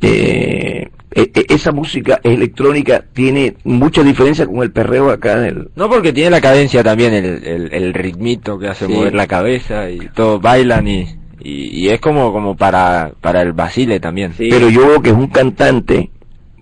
[0.00, 5.70] Eh, e- e- esa música electrónica tiene mucha diferencia con el perreo acá del...
[5.76, 8.92] No, porque tiene la cadencia también, el, el, el ritmito que hace Sí.
[8.92, 11.00] mover la cabeza y todos bailan y,
[11.40, 14.32] y, y es como, como para, para el basile también.
[14.36, 14.48] Sí.
[14.50, 16.10] Pero yo veo que es un cantante,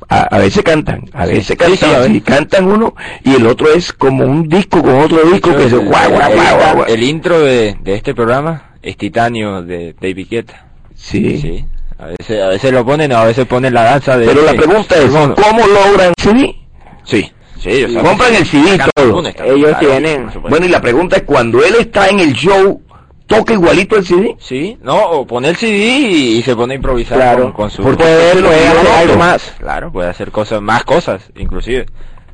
[0.09, 2.23] a, a veces cantan, a veces Sí, cantan, sí, a sí, veces.
[2.25, 6.11] cantan uno y el otro es como un disco con otro disco que se guau,
[6.11, 6.85] guau, el- guau, guau, guau.
[6.89, 10.67] el intro de, de este programa es Titanio de David Guetta.
[10.95, 11.65] Sí.
[12.03, 14.27] A veces, a veces lo ponen, a veces ponen la danza de...
[14.27, 16.53] Pero la pregunta es, ¿cómo logran CD?
[17.05, 17.87] Sí, sí.
[18.03, 19.21] Compran el CD todo.
[19.25, 20.31] Ellos claro, tienen.
[20.49, 22.83] Bueno, y la pregunta es, cuando él está en el show,
[23.29, 24.35] ¿toca igualito el CD?
[24.41, 27.43] Sí, no, o pone el CD y, y se pone a improvisar Claro.
[27.45, 27.83] con, con su...
[27.85, 28.03] Porque
[28.35, 29.55] lo puede hacer algo más.
[29.61, 31.87] Claro, puede hacer cosas, más cosas, inclusive.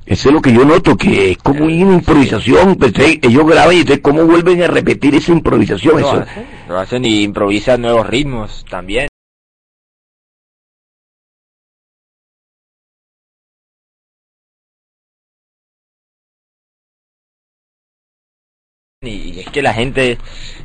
[0.07, 3.81] Eso es lo que yo noto, que es como una improvisación, pues, ellos graban y
[3.81, 6.01] entonces cómo vuelven a repetir esa improvisación.
[6.01, 6.21] Lo Eso.
[6.23, 9.08] hacen, lo hacen y improvisan nuevos ritmos también.
[19.51, 20.19] Que la gente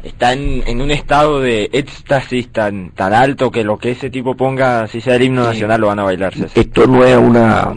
[0.03, 4.35] está en, en un estado de éxtasis tan tan alto que lo que ese tipo
[4.35, 6.33] ponga, si sea el himno nacional, lo van a bailar.
[6.33, 6.51] César.
[6.55, 7.73] Esto no es una,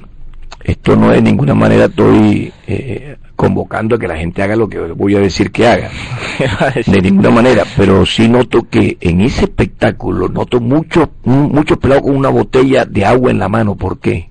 [0.64, 4.68] esto no es de ninguna manera estoy eh, convocando a que la gente haga lo
[4.68, 5.90] que voy a decir que haga.
[6.86, 12.16] De ninguna manera, pero sí noto que en ese espectáculo noto muchos muchos pelados con
[12.16, 13.76] una botella de agua en la mano.
[13.76, 14.30] ¿Por qué?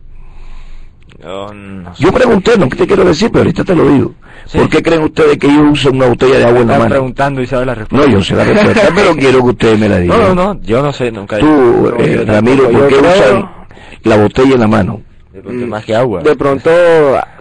[1.21, 1.93] Yo no.
[1.97, 4.13] Yo pregunté, no que te quiero decir, pero ahorita te lo digo.
[4.47, 4.57] Sí.
[4.57, 6.89] ¿Por qué creen ustedes que ellos usan una botella de agua en la Están mano?
[6.89, 8.07] preguntando y sabe la respuesta.
[8.07, 10.19] No, yo sé la respuesta, pero quiero que ustedes me la No, digan.
[10.19, 13.11] no, no, yo no sé, nunca Tú, No, eh, yo Ramiro, ¿por yo qué creo-
[13.13, 13.49] usan
[14.03, 15.01] la botella en la mano?
[15.33, 16.21] De pronto más que agua.
[16.21, 16.69] De pronto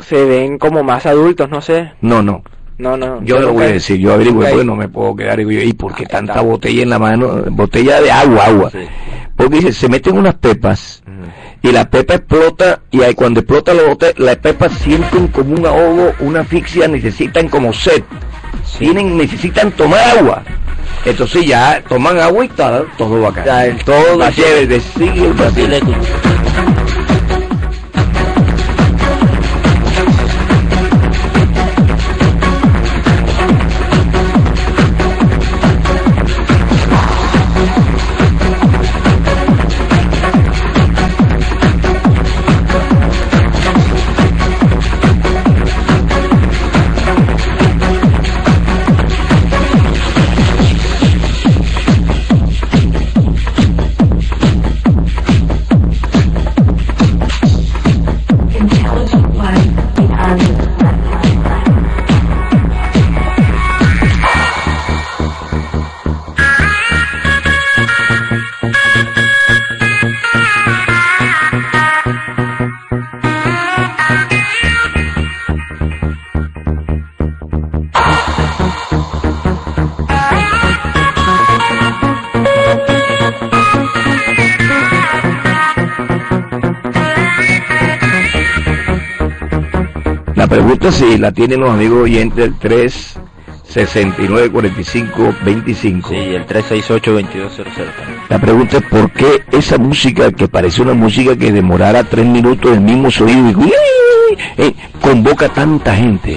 [0.00, 1.92] se ven como más adultos, no sé.
[2.00, 2.42] No, no.
[2.78, 3.22] No, no.
[3.22, 5.62] Yo lo voy a decir, yo averiguo, nunca- porque no me puedo quedar y digo,
[5.62, 7.44] ¿y por qué Ah, tanta botella en la mano?
[7.50, 8.70] Botella de agua, agua.
[8.70, 8.78] Sí.
[9.37, 11.02] Porque dice, se meten unas pepas.
[11.64, 15.64] Y la pepa explota y ahí cuando explota la botella, las pepas sienten como un
[15.64, 18.03] ahogo, una asfixia, necesitan como sed.
[18.79, 20.42] Tienen, necesitan tomar agua.
[21.07, 23.46] Entonces ya toman agua y tal, todo va a caer.
[23.46, 25.81] Ya, el todo va de sigue el vacile.
[90.85, 93.18] Pregunta si la tienen los amigos oyentes del 3
[93.62, 96.09] 69 45 25.
[96.11, 97.64] Sí, el 368-2200.
[98.29, 102.70] La pregunta es por qué esa música que parece una música que demorara tres minutos
[102.70, 106.37] el mismo sonido y eh, convoca tanta gente.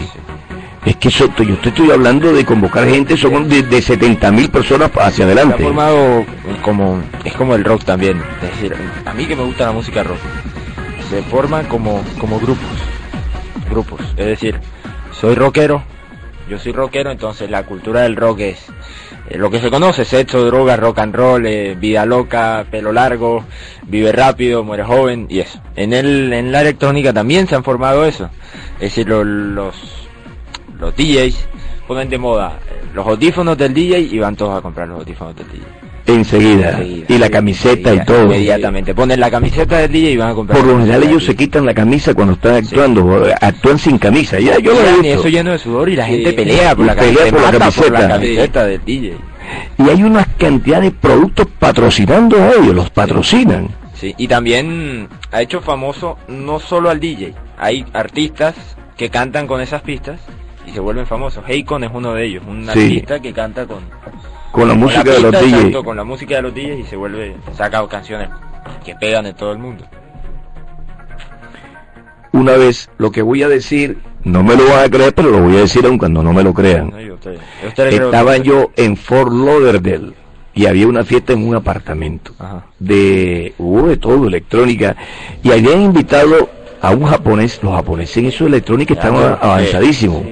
[0.86, 4.50] Es que eso, yo te estoy hablando de convocar gente, son de, de 70 mil
[4.50, 5.62] personas hacia adelante.
[5.62, 6.26] formado
[6.62, 8.22] como, es como el rock también.
[8.42, 8.74] Es decir,
[9.06, 10.20] a mí que me gusta la música rock,
[11.10, 12.77] se forman como, como grupos.
[13.70, 14.02] Grupos.
[14.18, 14.60] Es decir,
[15.12, 15.84] soy rockero,
[16.50, 18.66] yo soy rockero, entonces la cultura del rock es
[19.30, 23.44] eh, lo que se conoce, sexo, droga, rock and roll, eh, vida loca, pelo largo,
[23.88, 25.60] vive rápido, muere joven y eso.
[25.76, 28.30] En el, en la electrónica también se han formado eso.
[28.76, 29.76] Es decir, lo- los,
[30.80, 31.48] los DJs
[31.88, 35.36] ponen de moda eh, los audífonos del DJ y van todos a comprar los audífonos
[35.36, 35.64] del DJ.
[36.08, 36.70] Enseguida.
[36.72, 38.24] Enseguida, y la camiseta y todo.
[38.26, 38.96] Inmediatamente.
[38.96, 40.58] Ponen la camiseta del DJ y van a comprar.
[40.60, 44.40] Por lo general ellos se quitan la camisa cuando están actuando, actúan sin camisa.
[44.40, 46.12] Ya, yo lo he eso lleno de sudor y la Sí.
[46.14, 47.32] gente pelea por la Pelea camiseta.
[47.32, 48.14] por la mata por la camiseta.
[48.20, 49.14] camiseta del DJ.
[49.78, 53.70] Y hay una cantidad de productos patrocinando a ellos, los patrocinan.
[53.94, 58.56] Sí, y también ha hecho famoso no solo al DJ, hay artistas
[58.96, 60.20] que cantan con esas pistas
[60.68, 61.44] y se vuelven famosos.
[61.48, 63.80] Heikon es uno de ellos, un artista que canta con,
[64.58, 65.54] Con la con música la de los pista, DJs.
[65.56, 68.30] exacto, con la música de los DJs y se vuelve, saca canciones
[68.84, 69.86] que pegan en todo el mundo.
[72.34, 75.42] Una vez, lo que voy a decir, no me lo van a creer, pero lo
[75.42, 76.92] voy a decir aun cuando no me lo crean.
[76.92, 76.98] ¿no?
[77.78, 80.14] Estaba yo en Fort Lauderdale
[80.54, 82.66] y había una fiesta en un apartamento Ajá.
[82.80, 84.96] de hubo de todo electrónica
[85.44, 86.50] y habían invitado
[86.82, 90.24] a un japonés los japoneses en eso de electrónica a- avanzadísimos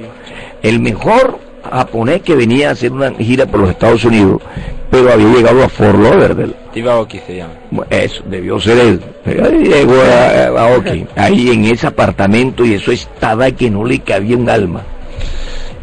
[0.63, 1.39] el mejor
[1.71, 4.41] japonés que venía a hacer una gira por los Estados Unidos
[4.89, 7.53] pero había llegado a Fort Lauderdale Steve Aoki se llama.
[7.89, 9.01] Eso, debió ser él.
[9.25, 13.99] Ahí llegó a, a Oki, ahí en ese apartamento y eso estaba que no le
[13.99, 14.81] cabía un alma.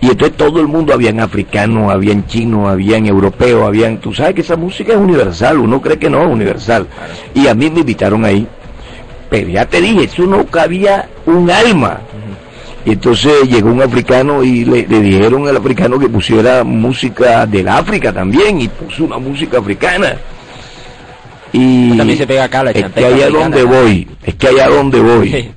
[0.03, 3.99] Y entonces todo el mundo, habían africanos, habían chinos, habían europeos, habían...
[3.99, 6.87] Tú sabes que esa música es universal, uno cree que no es universal.
[7.35, 8.47] Y a mí me invitaron ahí.
[9.31, 12.01] Pero ya te dije, eso no cabía un alma.
[12.85, 17.69] Y entonces llegó un africano y le, le dijeron al africano que pusiera música del
[17.69, 20.17] África también y puso una música africana.
[21.53, 25.01] Y También se pega acá la es que allá donde voy, es que allá donde
[25.01, 25.51] voy.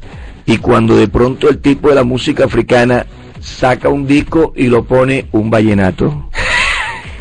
[0.45, 3.05] Y cuando de pronto el tipo de la música africana
[3.39, 6.29] saca un disco y lo pone un vallenato.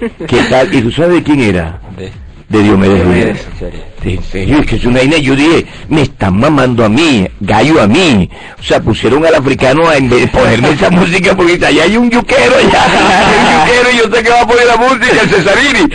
[0.27, 0.75] ¿Qué tal?
[0.75, 1.81] ¿Y tú sabes de quién era?
[1.97, 2.11] De,
[2.55, 3.81] De Diomedes serio.
[4.05, 7.83] En serio, es que es una vaina, yo dije, me están mamando a mí, gallo
[7.83, 8.31] a mí.
[8.61, 9.95] O sea, pusieron al africano a
[10.31, 12.85] ponerme esa música porque allá hay un yuquero, allá
[13.27, 15.89] hay un yuquero y yo sé que va a poner la música, el Cesarini.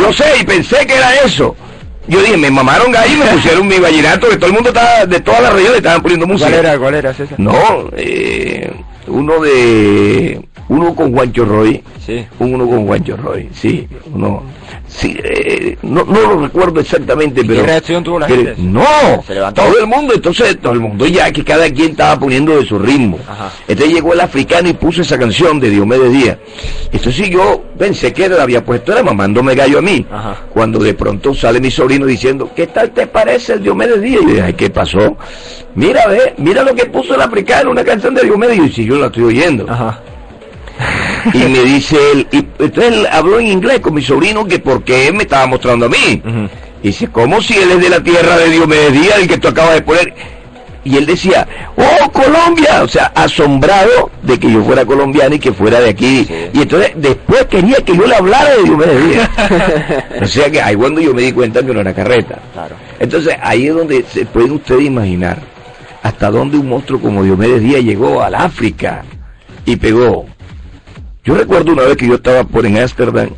[0.00, 1.54] Yo sé, y pensé que era eso.
[2.06, 5.04] Yo dije, me mamaron gallo y me pusieron mi vallenato, que todo el mundo estaba,
[5.04, 6.48] de todas las regiones estaban poniendo música.
[6.48, 6.78] ¿Cuál era?
[6.78, 7.38] ¿Cuál era, César?
[7.38, 8.72] No, eh,
[9.08, 12.24] uno de, uno con Juancho Roy, Sí.
[12.38, 14.42] uno con Juancho Roy, sí, uno,
[14.86, 17.60] sí, eh, no, no lo recuerdo exactamente, ¿Y pero...
[17.60, 18.62] qué reacción tuvo la pero- gente?
[18.62, 18.82] No,
[19.26, 19.62] Se levantó.
[19.62, 22.78] todo el mundo, entonces todo el mundo ya que cada quien estaba poniendo de su
[22.78, 23.18] ritmo.
[23.28, 23.52] Ajá.
[23.68, 26.38] Entonces llegó el africano y puso esa canción de Diomedes Díaz.
[26.92, 30.06] Entonces yo pensé que la había puesto, era mamándome gallo a mí.
[30.10, 30.36] Ajá.
[30.50, 34.22] Cuando de pronto sale mi sobrino diciendo, ¿qué tal te parece el Diomedes Díaz?
[34.22, 35.16] Y yo dije, "Ay, ¿qué pasó?
[35.74, 38.58] Mira, ve, mira lo que puso el africano, una canción de Diomedes.
[38.58, 39.66] Y si yo la estoy oyendo.
[39.70, 40.00] Ajá.
[41.32, 45.08] Y me dice él, y entonces él habló en inglés con mi sobrino que porque
[45.08, 46.22] él me estaba mostrando a mí.
[46.82, 49.48] Y dice, ¿cómo si él es de la tierra de Diomedes Díaz, el que tú
[49.48, 50.14] acabas de poner?
[50.84, 52.82] Y él decía, ¡oh, Colombia!
[52.82, 56.26] O sea, asombrado de que yo fuera colombiano y que fuera de aquí.
[56.52, 59.30] Y entonces después quería que yo le hablara de Diomedes Díaz.
[60.22, 62.38] o sea que ahí cuando yo me di cuenta que no era carreta.
[62.52, 62.76] Claro.
[62.98, 65.38] Entonces ahí es donde se pueden ustedes imaginar
[66.08, 69.04] hasta dónde un monstruo como Diomedes Díaz llegó al África
[69.66, 70.24] y pegó.
[71.22, 73.28] Yo recuerdo una vez que yo estaba por en Ámsterdam,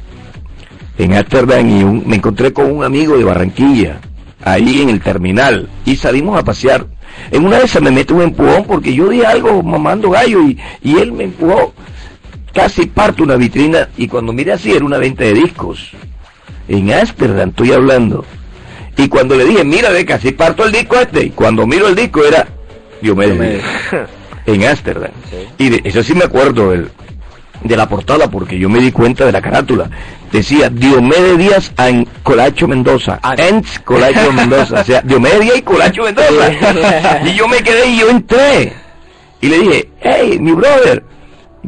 [0.96, 4.00] en Ámsterdam y me encontré con un amigo de Barranquilla,
[4.44, 6.86] ahí en el terminal, y salimos a pasear.
[7.32, 10.56] En una de esas me mete un empujón porque yo di algo mamando gallo y,
[10.80, 11.74] y él me empujó.
[12.54, 15.90] Casi parto una vitrina y cuando miré así era una venta de discos.
[16.68, 18.24] En Ámsterdam estoy hablando.
[18.96, 21.24] Y cuando le dije, mira, ve, casi parto el disco este.
[21.24, 22.46] Y cuando miro el disco era
[23.00, 23.62] Diomedes
[24.46, 25.10] en Ámsterdam.
[25.30, 25.48] Sí.
[25.58, 26.90] Y de, eso sí me acuerdo del-
[27.62, 29.90] de la portada porque yo me di cuenta de la carátula.
[30.32, 33.18] Decía Diomedes Díaz en Colacho Mendoza.
[33.22, 33.34] Ah.
[33.36, 34.80] Ents Colacho Mendoza.
[34.80, 36.50] O sea, Diomedes Díaz y Colacho Mendoza.
[37.26, 38.72] y yo me quedé y yo entré.
[39.42, 41.02] Y le dije, hey, mi brother,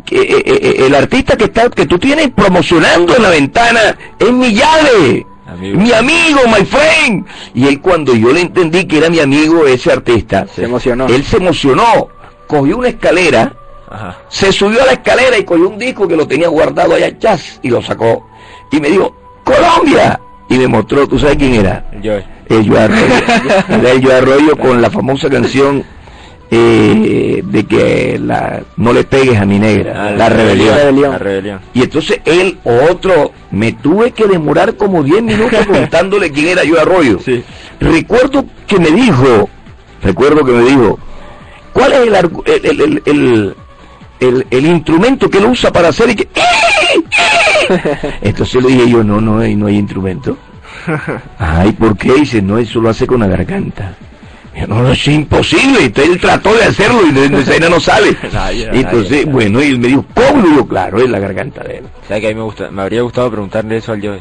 [0.06, 4.32] que, eh, eh, el artista que está que tú tienes promocionando en la ventana es
[4.32, 5.26] mi llave.
[5.52, 5.78] Amigo.
[5.80, 7.26] Mi amigo, my friend.
[7.54, 11.06] Y él cuando yo le entendí que era mi amigo ese artista, Se emocionó.
[11.06, 12.08] él se emocionó,
[12.46, 13.54] cogió una escalera,
[13.90, 14.18] Ajá.
[14.28, 17.58] se subió a la escalera y cogió un disco que lo tenía guardado allá chas
[17.62, 18.26] y lo sacó.
[18.70, 20.18] Y me dijo, Colombia.
[20.48, 21.84] Y me mostró, ¿tú sabes quién era?
[22.02, 22.14] Yo.
[22.48, 23.14] El Joe Arroyo.
[23.68, 25.82] Era el Joe Arroyo con la famosa canción
[26.54, 30.74] eh, de que la, no le pegues a mi negra, la rebelión.
[30.76, 31.12] rebelión.
[31.12, 31.60] La rebelión.
[31.72, 32.58] Y entonces él,
[32.90, 37.18] otro, me tuve que demorar como 10 minutos contándole quién era yo Arroyo.
[37.24, 37.42] Sí.
[37.80, 39.48] Recuerdo que me dijo,
[40.02, 40.98] recuerdo que me dijo,
[41.72, 43.54] ¿cuál es el, argu- el, el, el, el-
[44.20, 46.28] el- el instrumento que él usa para hacer y que...
[48.20, 50.36] Entonces le dije yo, no, no hay, no hay instrumento.
[51.38, 52.12] Ay, ¿por qué?
[52.14, 53.94] Dice, no, eso lo hace con la garganta.
[54.54, 55.84] Yo, no, no, es imposible.
[55.84, 57.28] Entonces él trató de hacerlo y de,
[57.70, 58.16] no sale.
[58.72, 60.46] Y entonces, bueno, y él me dijo, ¿cómo?
[60.46, 61.84] Y yo, claro, es la garganta de él.
[62.06, 64.20] ¿Sabes que a mí me, gusta, me habría gustado preguntarle eso al Joe?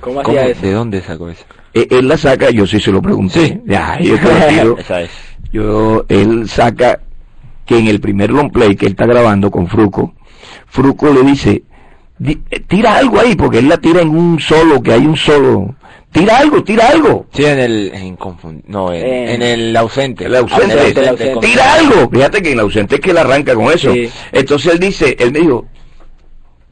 [0.00, 0.60] ¿Cómo ¿Cómo, hacía eso?
[0.62, 1.44] ¿De dónde sacó eso?
[1.74, 3.46] Eh, Él la saca, yo sí se lo pregunté.
[3.48, 3.60] Sí.
[3.66, 4.76] Ya, yo te lo tiro.
[4.78, 5.10] Esa es.
[5.52, 7.00] Yo, él saca
[7.64, 10.14] que en el primer long play que él está grabando con Fruco,
[10.66, 11.62] Fruco le dice,
[12.18, 15.74] "Di- tira algo ahí, porque él la tira en un solo, que hay un solo.
[16.16, 17.26] Tira algo, tira algo.
[17.32, 17.90] Sí, en el...
[17.94, 20.24] En confund- no, en, Eh, en el ausente.
[20.24, 21.36] El ausente, En el el ausente.
[21.46, 22.08] tira algo.
[22.10, 23.92] Fíjate que en el ausente es que él arranca con eso.
[23.92, 24.08] Sí.
[24.32, 25.66] Entonces él dice, él me dijo,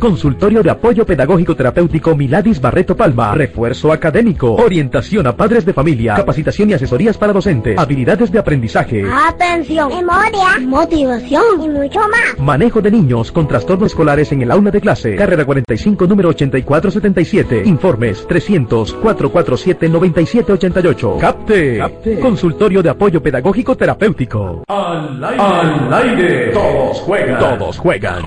[0.01, 3.35] Consultorio de Apoyo Pedagógico Terapéutico Miladis Barreto Palma.
[3.35, 4.55] Refuerzo académico.
[4.55, 6.15] Orientación a padres de familia.
[6.15, 7.79] Capacitación y asesorías para docentes.
[7.79, 9.05] Habilidades de aprendizaje.
[9.29, 12.39] Atención, memoria, motivación y mucho más.
[12.39, 15.17] Manejo de niños con trastornos escolares en el aula de clase.
[15.17, 17.65] Carrera 45, número 8477.
[17.67, 21.19] Informes 300-447-9788.
[21.19, 21.79] Capte.
[22.21, 24.65] Consultorio de Apoyo Pedagógico Terapéutico.
[24.67, 25.43] Al aire.
[25.43, 26.53] Al aire.
[26.53, 27.39] Todos juegan.
[27.39, 28.23] Todos juegan.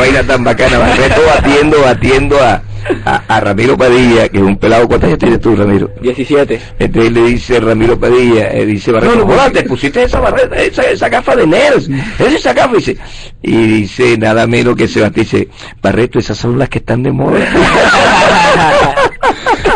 [0.00, 2.62] Vaina tan bacana, Barreto batiendo, batiendo a,
[3.04, 4.88] a, a Ramiro Padilla, que es un pelado.
[4.88, 5.90] ¿Cuántos años tienes tú, Ramiro?
[6.02, 6.60] 17.
[6.78, 10.20] Entonces le dice Ramiro Padilla, eh, dice Barreto, No, no, "Joda, porque- te pusiste esa,
[10.20, 11.88] barreta, esa, esa gafa de Nels,
[12.18, 12.96] es esa gafa, dice.
[13.42, 15.48] Y dice nada menos que Sebastián, dice,
[15.82, 17.38] Barreto, esas son las que están de moda.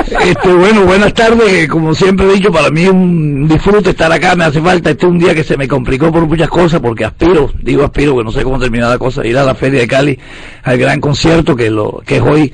[0.06, 1.68] Este, bueno, buenas tardes.
[1.68, 4.34] Como siempre he dicho, para mí un disfrute estar acá.
[4.36, 4.90] Me hace falta.
[4.90, 8.16] Este es un día que se me complicó por muchas cosas, porque aspiro, digo aspiro,
[8.16, 10.18] que no sé cómo terminar la cosa, ir a la Feria de Cali,
[10.62, 12.52] al gran concierto que lo que es hoy.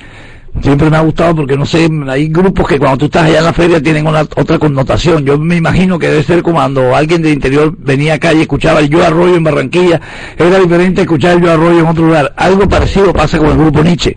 [0.62, 3.44] Siempre me ha gustado porque no sé, hay grupos que cuando tú estás allá en
[3.44, 5.24] la feria tienen una otra connotación.
[5.24, 8.80] Yo me imagino que debe ser como cuando alguien del interior venía acá y escuchaba
[8.80, 10.00] el Yo Arroyo en Barranquilla,
[10.36, 12.34] era diferente escuchar el Yo Arroyo en otro lugar.
[12.36, 14.16] Algo parecido pasa con el grupo Nietzsche.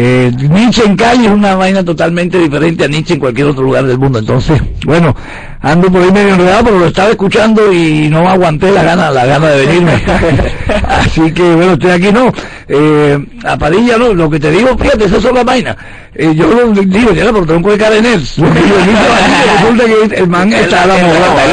[0.00, 3.84] Eh, Nietzsche en calle es una vaina totalmente diferente a Nietzsche en cualquier otro lugar
[3.84, 4.20] del mundo.
[4.20, 5.16] Entonces, bueno,
[5.60, 9.26] ando por ahí medio enredado, pero lo estaba escuchando y no aguanté la gana, la
[9.26, 9.92] gana de venirme.
[10.88, 12.32] Así que, bueno, estoy aquí, no.
[12.68, 15.76] Eh, a Padilla, no, lo que te digo, fíjate, esas son las vainas.
[16.14, 18.16] Eh, yo lo digo, ya por tronco de digo,
[19.54, 21.44] resulta que el man está en la moda.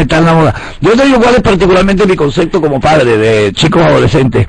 [0.00, 0.54] Está en la moda.
[0.80, 4.46] Yo te digo cuál es particularmente mi concepto como padre de chicos adolescentes.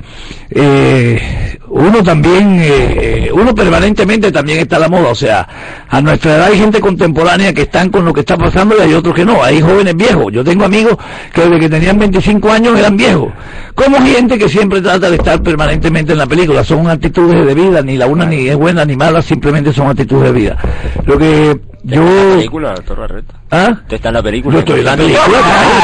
[0.50, 5.08] Eh, uno también, eh, uno permanentemente también está a la moda.
[5.08, 5.46] O sea,
[5.88, 8.94] a nuestra edad hay gente contemporánea que están con lo que está pasando y hay
[8.94, 9.42] otros que no.
[9.42, 10.32] Hay jóvenes viejos.
[10.32, 10.96] Yo tengo amigos
[11.32, 13.32] que desde que tenían 25 años eran viejos.
[13.74, 16.64] Como gente que siempre trata de estar permanentemente en la película.
[16.64, 20.24] Son actitudes de vida, ni la una ni es buena ni mala, simplemente son actitudes
[20.24, 20.56] de vida.
[21.04, 22.02] Lo que yo...
[22.04, 23.34] ¿La película, doctor Barreto?
[23.50, 23.68] ¿Ah?
[23.82, 24.54] ¿Usted está en la película?
[24.54, 25.22] Yo estoy en la película.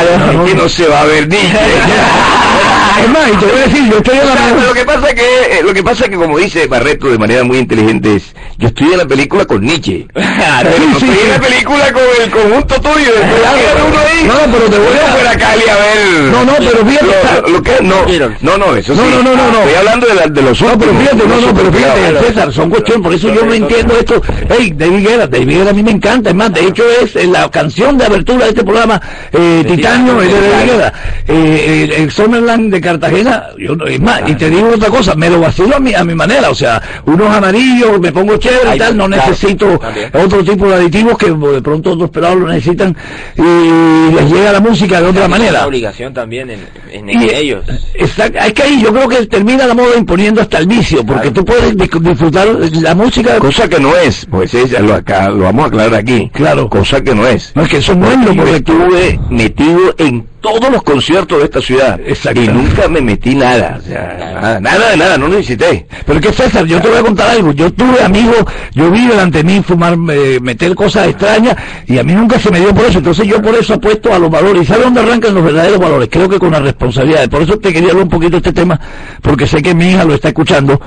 [0.03, 0.69] Claro, No, es que no.
[0.69, 1.37] se va a ver ni.
[3.03, 5.09] Es más, y te voy a decir, yo estoy en la Claro, lo que pasa
[5.09, 8.17] es que eh, lo que pasa es que como dice Barreto de manera muy inteligente
[8.17, 10.25] es yo estoy en la película con Nietzsche pero
[10.79, 11.21] no sí, estoy sí.
[11.25, 15.13] en la película con el conjunto tuyo hacer uno ahí No, pero te voy a-
[15.13, 17.07] fuera a Cali a ver No, no, pero fíjate,
[17.43, 18.05] lo, lo- que no
[18.43, 19.59] no no eso No, sí no, no, no, no.
[19.61, 22.69] estoy hablando de, la- de los No, pero fíjate, no, no, pero fíjate, César, son
[22.71, 24.23] cuestiones, por eso yo no entiendo esto.
[24.51, 27.27] Hey, David Guerra, David Guerra a mí me encanta, es más, de hecho es eh,
[27.27, 29.01] la canción de abertura de este programa,
[29.33, 30.93] eh, Titanio, es de.
[31.29, 35.15] Eh, el, el Summerland de Cartagena, yo no- es más, y te digo otra cosa,
[35.15, 38.75] me lo vacilo a mi, a mi manera, o sea, unos amarillos, me pongo chévere
[38.75, 40.11] y tal, no claro, necesito también.
[40.15, 42.97] otro tipo de aditivos que de pronto otros pelados lo necesitan
[43.37, 45.59] y les llega la música de otra manera.
[45.61, 47.65] una obligación también en, en Y, ellos.
[47.95, 51.31] Exacto, es que ahí yo creo que termina la moda imponiendo hasta el vicio, porque
[51.31, 52.47] tú puedes dis- disfrutar
[52.81, 53.39] la música.
[53.39, 56.69] cosa que no es pues es, lo, acá, lo vamos a aclarar aquí Claro.
[56.69, 60.27] cosa que no es No es que eso no es lo yo estuve metido en
[60.43, 62.01] todos los conciertos de esta ciudad
[62.35, 65.87] y nunca me metí nada, o sea, nada, nada de nada, no necesité.
[66.05, 67.53] Pero es que César, yo te voy a contar algo.
[67.53, 71.57] Yo tuve amigos, yo vi delante de mí fumar, eh, meter cosas extrañas
[71.87, 72.99] y a mí nunca se me dio por eso.
[72.99, 74.63] Entonces yo por eso apuesto a los valores.
[74.63, 76.09] ¿Y sabes dónde arrancan los verdaderos valores?
[76.11, 77.29] Creo que con las responsabilidades.
[77.29, 78.81] Por eso te quería hablar un poquito de este tema,
[79.23, 80.81] porque sé que mi hija lo está escuchando.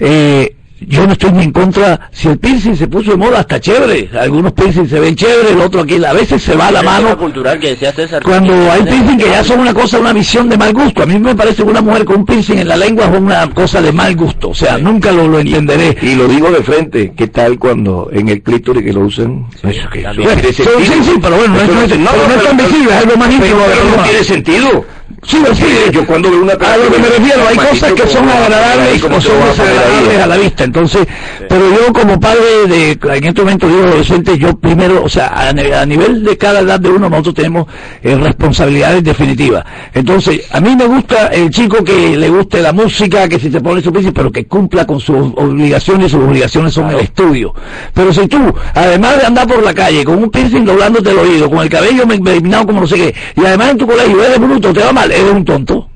[0.00, 0.56] Eh,
[0.86, 4.10] yo no estoy ni en contra, si el piercing se puso de moda, está chévere,
[4.18, 7.58] algunos piercing se ven chévere, el otro aquí, a veces se va la mano, cultural
[7.58, 8.22] que decía César.
[8.22, 11.18] cuando hay piercing que ya son una cosa, una visión de mal gusto, a mí
[11.18, 13.92] me parece que una mujer con un piercing en la lengua es una cosa de
[13.92, 15.96] mal gusto, o sea, nunca lo, lo entenderé.
[16.02, 19.46] Y lo digo de frente, ¿qué tal cuando en el clítoris que lo usan?
[19.62, 20.62] Eso que Bueno, sí, sí,
[21.04, 23.60] sí, pero bueno, no es- no no tan visible, es algo más pero- íntimo
[23.96, 24.02] no.
[24.02, 24.84] tiene sentido.
[25.26, 28.28] Sí, sí, yo cuando veo una a lo que me refiero, hay cosas que son
[28.28, 30.64] agradables o son desagradables a la vista.
[30.64, 31.06] Entonces,
[31.48, 35.48] pero yo como padre de, en este momento digo adolescente, yo primero, o sea, a,
[35.48, 37.66] a nivel de cada edad de uno, nosotros tenemos
[38.02, 39.64] eh, responsabilidades definitivas.
[39.92, 43.60] Entonces, a mí me gusta el chico que le guste la música, que si se
[43.60, 47.54] pone su piercing, pero que cumpla con sus obligaciones, sus obligaciones son el estudio.
[47.92, 51.50] Pero si tú, además de andar por la calle con un piercing doblándote el oído,
[51.50, 54.38] con el cabello me- peinado como no sé qué, y además en tu colegio eres
[54.40, 55.88] bruto, te va mal, eres un tonto.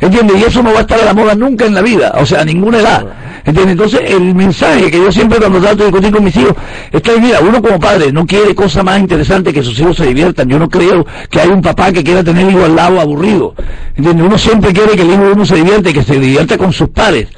[0.00, 0.40] ¿Entiendes?
[0.40, 2.40] Y eso no va a estar a la moda nunca en la vida, o sea,
[2.40, 3.06] a ninguna edad.
[3.44, 3.72] ¿Entiendes?
[3.72, 6.54] Entonces, el mensaje que yo siempre cuando trato de discutir con mis hijos,
[6.90, 10.06] es que, mira, uno como padre no quiere cosa más interesante que sus hijos se
[10.06, 10.48] diviertan.
[10.48, 13.54] Yo no creo que hay un papá que quiera tener hijo al lado aburrido.
[13.96, 14.26] ¿Entiendes?
[14.26, 16.88] Uno siempre quiere que el hijo de uno se divierte, que se divierta con sus
[16.88, 17.28] pares.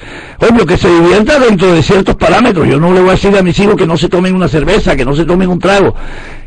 [0.43, 2.67] Obvio, que se divierta dentro de ciertos parámetros.
[2.67, 4.97] Yo no le voy a decir a mis hijos que no se tomen una cerveza,
[4.97, 5.95] que no se tomen un trago.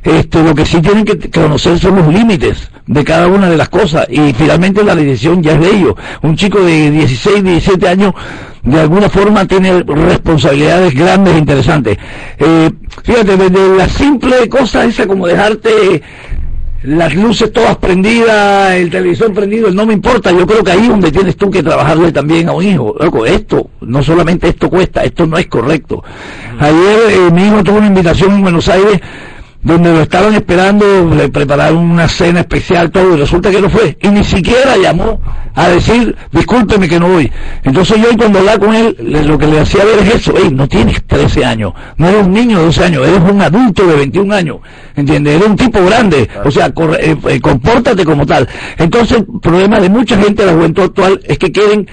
[0.04, 3.70] Este, lo que sí tienen que conocer son los límites de cada una de las
[3.70, 5.96] cosas y finalmente la decisión ya es de ellos.
[6.24, 8.14] Un chico de 16, 17 años
[8.64, 11.98] de alguna forma tiene responsabilidades grandes e interesantes.
[12.38, 12.72] Eh,
[13.02, 16.02] fíjate, desde la simple cosa esa como dejarte
[16.86, 20.90] las luces todas prendidas, el televisor prendido, no me importa, yo creo que ahí es
[20.90, 22.96] donde tienes tú que trabajarle también a un hijo.
[23.00, 26.04] Loco, esto, no solamente esto cuesta, esto no es correcto.
[26.60, 29.02] Ayer eh, mi hijo tuvo una invitación en Buenos Aires
[29.66, 30.86] donde lo estaban esperando,
[31.16, 33.98] le prepararon una cena especial, todo, y resulta que no fue.
[34.00, 35.20] Y ni siquiera llamó
[35.56, 37.32] a decir, discúlpeme que no voy.
[37.64, 38.96] Entonces yo cuando hablaba con él,
[39.26, 42.34] lo que le hacía ver es eso, hey, no tienes 13 años, no eres un
[42.34, 44.58] niño de 12 años, eres un adulto de 21 años,
[44.96, 45.36] ¿entiendes?
[45.36, 46.68] Eres un tipo grande, o sea,
[47.00, 48.48] eh, eh, compórtate como tal.
[48.78, 51.88] Entonces el problema de mucha gente de la juventud actual es que quieren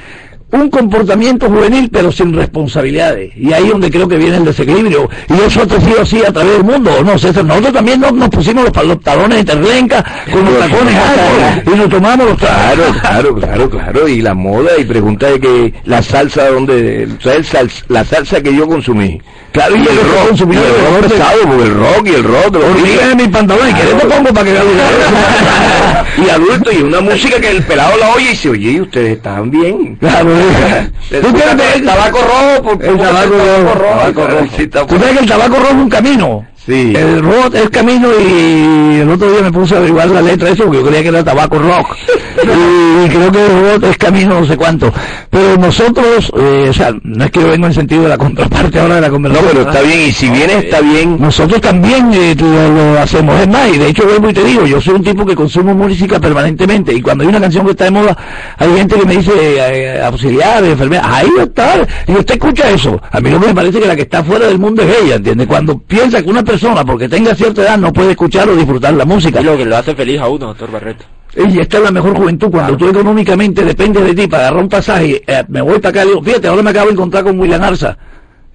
[0.53, 3.33] un comportamiento juvenil pero sin responsabilidades.
[3.37, 5.09] Y ahí es donde creo que viene el desequilibrio.
[5.29, 8.13] Y eso ha sido así a través del mundo ¿o no César nosotros también nos,
[8.13, 12.85] nos pusimos los, talones de terlenca con los tacones altos y nos tomamos los Claro,
[13.01, 14.09] claro, claro, claro.
[14.09, 18.05] Y la moda, y pregunta de que la salsa donde, o sea, el sal- la
[18.05, 19.21] salsa que yo consumí.
[19.53, 22.55] Claro, y el rock, y el rock pesado, porque el rock y el rock.
[22.55, 24.53] los hormigas en mis pantalones ¿querés te pongo para que
[26.27, 29.51] y adulto, y una música que el pelado la oye y dice, oye, ustedes están
[29.51, 29.97] bien.
[29.97, 30.31] Claro,
[31.11, 33.35] Tú tienes el tabaco rojo, porque el tabaco
[33.75, 36.47] rojo, Tú que el tabaco rojo es un camino.
[36.65, 36.93] Sí.
[36.95, 40.55] El rock es camino y el otro día me puse a averiguar la letra de
[40.55, 41.97] eso porque yo creía que era tabaco rock.
[42.43, 44.93] y, creo que el rock es camino no sé cuánto.
[45.29, 48.79] Pero nosotros, eh, o sea, no es que yo vengo en sentido de la contraparte
[48.79, 49.51] ahora de la No, conversación.
[49.51, 51.21] pero está bien, y si viene está bien.
[51.21, 53.41] Nosotros también eh, lo, lo hacemos.
[53.41, 55.75] Es más, y de hecho vuelvo y te digo, yo soy un tipo que consumo
[55.75, 56.95] música permanentemente.
[56.95, 58.17] Y cuando hay una canción que está de moda,
[58.57, 61.85] hay gente que me dice eh, auxiliar, enfermera, ahí está.
[62.07, 63.01] Y usted escucha eso.
[63.11, 65.45] A mí no me parece que la que está fuera del mundo es ella, ¿entiende?
[65.47, 66.52] Cuando piensa que una persona,
[66.87, 69.39] porque tenga cierta edad, no puede escuchar o disfrutar la música.
[69.39, 71.05] Es lo que lo hace feliz a uno, doctor Barreto.
[71.35, 74.69] Y esta es la mejor juventud, cuando tú económicamente dependes de ti para agarrar un
[74.69, 77.39] pasaje, eh, me voy para acá y digo, fíjate, ahora me acabo de encontrar con
[77.41, 77.97] William Arza.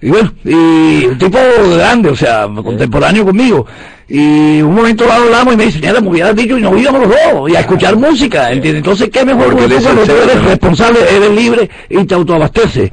[0.00, 1.38] Y bueno, y un tipo
[1.76, 3.66] grande, o sea, contemporáneo conmigo.
[4.10, 7.02] Y un momento dado hablamos y me dice, mira, me hubieras dicho y nos íbamos
[7.02, 8.78] los dos, y a escuchar música, ¿entiendes?
[8.78, 12.90] Entonces, ¿qué mejor Porque es cuando tú eres responsable, eres libre y te autoabasteces?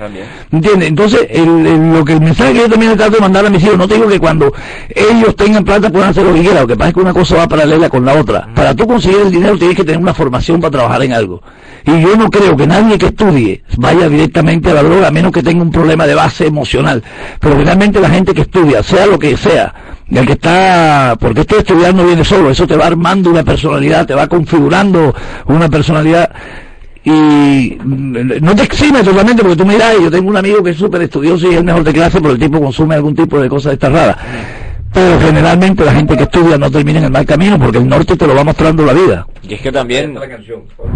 [0.52, 0.90] ¿Entiendes?
[0.90, 3.64] Entonces, el, el- lo que el mensaje que yo también trato de mandar a mis
[3.64, 4.52] hijos, no te digo que cuando
[4.94, 7.36] ellos tengan plata puedan hacer lo que quieran, lo que pasa es que una cosa
[7.38, 8.50] va paralela con la otra.
[8.54, 11.42] Para tú conseguir el dinero tienes que tener una formación para trabajar en algo.
[11.86, 15.32] Y yo no creo que nadie que estudie vaya directamente a la droga, a menos
[15.32, 17.02] que tenga un problema de base emocional.
[17.40, 19.74] Pero realmente la gente que estudia, sea lo que sea,
[20.12, 24.06] el que está, porque este estudiar no viene solo, eso te va armando una personalidad,
[24.06, 25.14] te va configurando
[25.48, 26.30] una personalidad
[27.04, 31.04] y no te exime totalmente porque tú miras, yo tengo un amigo que es súper
[31.04, 33.72] estudioso y es el mejor de clase, pero el tipo consume algún tipo de cosas
[33.72, 34.18] de estas raras.
[34.92, 38.16] Pero generalmente la gente que estudia no termina en el mal camino porque el norte
[38.16, 39.28] te lo va mostrando la vida.
[39.44, 40.18] Y es que también...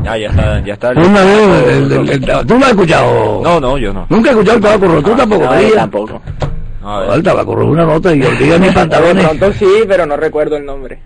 [0.07, 0.91] Ah, ya está, ya está.
[0.91, 3.41] Una vez, el- el- el- ¿tú lo has escuchado?
[3.43, 4.05] No, no, yo no.
[4.10, 5.76] Nunca he escuchado el tabaco rojo, tú tampoco, No, María?
[5.76, 6.22] tampoco.
[7.14, 9.26] El tabaco rojo, una nota y olvida mis pantalones.
[9.26, 11.00] pronto sí, pero no recuerdo el nombre.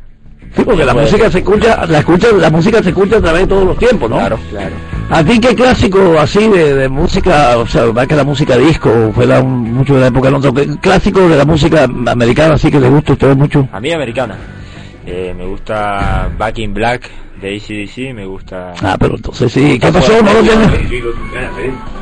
[0.55, 3.47] Sí, porque la música se escucha, la escucha, la música se escucha a través de
[3.47, 4.17] todos los tiempos, ¿no?
[4.17, 4.75] Claro, claro.
[5.09, 9.11] ¿A ti qué clásico así de, de música, o sea, va que la música disco
[9.15, 12.69] fue la, mucho de la época de Alonso, ¿qué clásico de la música americana así
[12.69, 13.67] que le gusta a ustedes mucho?
[13.71, 14.37] A mí americana.
[15.05, 17.09] Eh, me gusta Back in Black
[17.41, 18.73] de ACDC, me gusta...
[18.81, 20.13] Ah, pero entonces sí, ¿qué pasó?
[20.21, 20.67] ¿No lo tienes?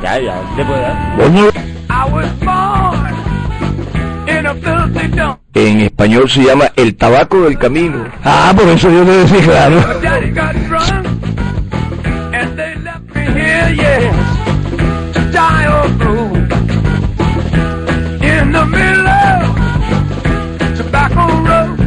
[0.02, 1.16] Ya, ya, te puedo dar.
[5.54, 8.04] En español se llama El tabaco del camino.
[8.24, 9.76] ah, por eso yo le decía, claro.
[9.76, 11.06] My daddy got drunk
[12.34, 14.14] and they left me here, yes,
[15.14, 16.34] to die of blue.
[18.22, 21.78] In the middle of tobacco road,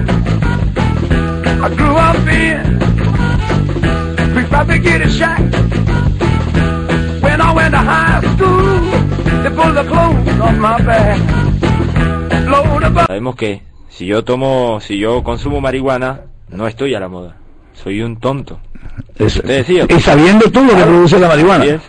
[1.61, 2.79] I grew up in
[4.33, 5.41] prefabricated shack.
[7.21, 8.81] When I went to high school,
[9.43, 11.54] they pulled the clothes on my back.
[13.07, 17.37] Sabemos que si yo tomo, si yo consumo marihuana, no estoy a la moda.
[17.73, 18.59] Soy un tonto.
[19.17, 19.41] Eso.
[19.41, 19.85] Te decía.
[19.89, 21.81] Y sabiendo tú lo que produce la marihuana.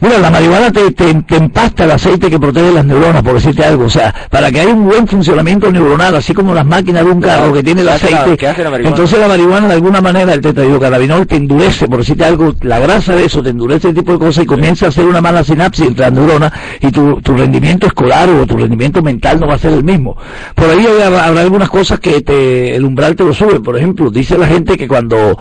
[0.00, 3.64] Mira, la marihuana te, te, te empasta el aceite que protege las neuronas, por decirte
[3.64, 3.84] algo.
[3.84, 7.20] O sea, para que haya un buen funcionamiento neuronal, así como las máquinas de un
[7.20, 8.88] carro que tiene el ¿Qué hace la- aceite, la marihuana?
[8.88, 13.14] entonces la marihuana de alguna manera, el tetrahidrocannabinol te endurece, por decirte algo, la grasa
[13.14, 15.86] de eso te endurece ese tipo de cosas y comienza a hacer una mala sinapsis
[15.86, 19.58] entre las neuronas y tu, tu rendimiento escolar o tu rendimiento mental no va a
[19.58, 20.16] ser el mismo.
[20.54, 23.60] Por ahí habrá, habrá algunas cosas que te, el umbral te lo sube.
[23.60, 25.38] Por ejemplo, dice la gente que cuando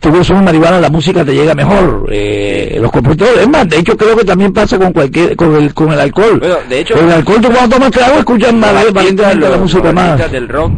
[0.00, 3.96] tú consumes marihuana la música te llega mejor, eh, los compositores, es más, de hecho
[3.96, 6.38] creo que también pasa con cualquier, con el, con el alcohol.
[6.40, 9.60] Bueno, de hecho- Con el alcohol tú cuando tomas trago escuchas más artistas, la los-
[9.60, 10.32] música más.
[10.32, 10.72] del rock,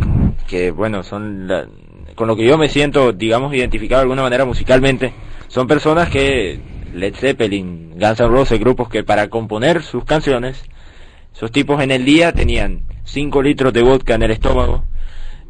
[0.48, 1.66] que bueno, son la-
[2.14, 5.12] con lo que yo me siento, digamos, identificado de alguna manera musicalmente,
[5.48, 6.60] son personas que
[6.94, 10.62] Led Zeppelin, Guns N' Roses, grupos que para componer sus canciones,
[11.34, 14.84] esos tipos en el día tenían 5 litros de vodka en el estómago,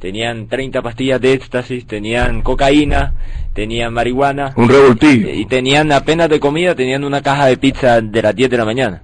[0.02, 3.14] tenían 30 pastillas de éxtasis, tenían cocaína,
[3.54, 5.30] tenían marihuana, Un revoltillo.
[5.32, 8.64] y tenían apenas de comida, tenían una caja de pizza de las 10 de la
[8.64, 9.02] mañana.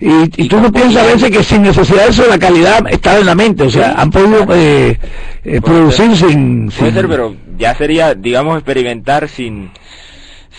[0.00, 3.18] Y, y tú no piensas a veces que sin necesidad de eso la calidad está
[3.18, 4.96] en la mente, o sea, han podido eh,
[5.42, 9.70] eh, producir sin, Puede sin- ser, pero ya sería, digamos, experimentar sin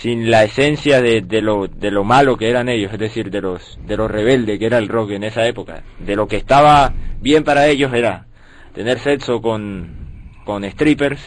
[0.02, 3.40] sin la esencia de, de lo de lo malo que eran ellos, es decir, de
[3.40, 5.82] los de lo rebelde que era el rock en esa época.
[5.98, 8.26] De lo que estaba bien para ellos era
[8.74, 10.08] tener sexo con
[10.44, 11.20] con strippers,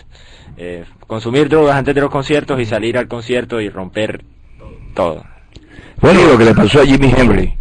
[0.57, 4.23] eh, consumir drogas antes de los conciertos y salir al concierto y romper
[4.95, 5.23] todo.
[6.01, 7.53] Bueno, lo que le pasó a Jimi Hendrix.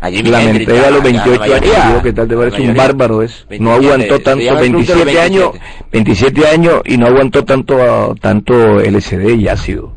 [0.00, 1.88] A Jimi la Hendrix, mentira a los ya, ya, 28 la años, mayoría.
[1.88, 3.44] digo, ¿qué tal te parece un bárbaro eso?
[3.58, 5.50] No 27, aguantó tanto, llama el club de los 27 años,
[5.90, 5.90] 27.
[5.90, 9.96] 27 años y no aguantó tanto tanto LSD y ácido.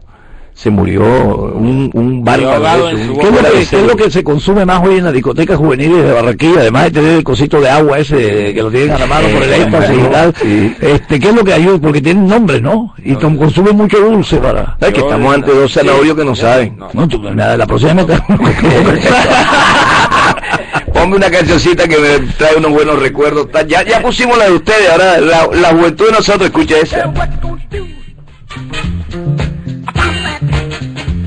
[0.62, 2.90] Se murió un, un bárbaro.
[2.90, 5.06] ¿Qué es, lo fuera que, de qué es lo que se consume más hoy en
[5.06, 6.60] las discotecas juveniles de Barranquilla?
[6.60, 9.42] Además de tener el cosito de agua ese que lo tienen a la mano por
[9.42, 10.36] el éxtasis y tal.
[10.40, 10.76] sí.
[10.80, 11.80] Este, ¿Qué es lo que ayuda?
[11.82, 12.94] Porque tienen nombre, ¿no?
[13.04, 14.78] Y tom- consumen mucho dulce para...
[14.80, 16.78] Es que Yo, estamos ante dos sí, zanahorios que no sí, saben.
[16.78, 16.90] no.
[16.94, 18.38] No, tú, nada, la próxima vez me
[20.94, 23.48] Ponme una cancioncita que me trae unos buenos recuerdos.
[23.68, 27.12] Ya, ya pusimos la de ustedes, ahora la, la juventud de nosotros, escucha esa.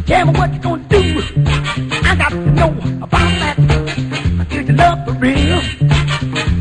[0.06, 1.22] Tell me what you gonna do.
[2.04, 2.70] I got to know
[3.02, 3.56] about that.
[4.50, 5.60] Do you love for real?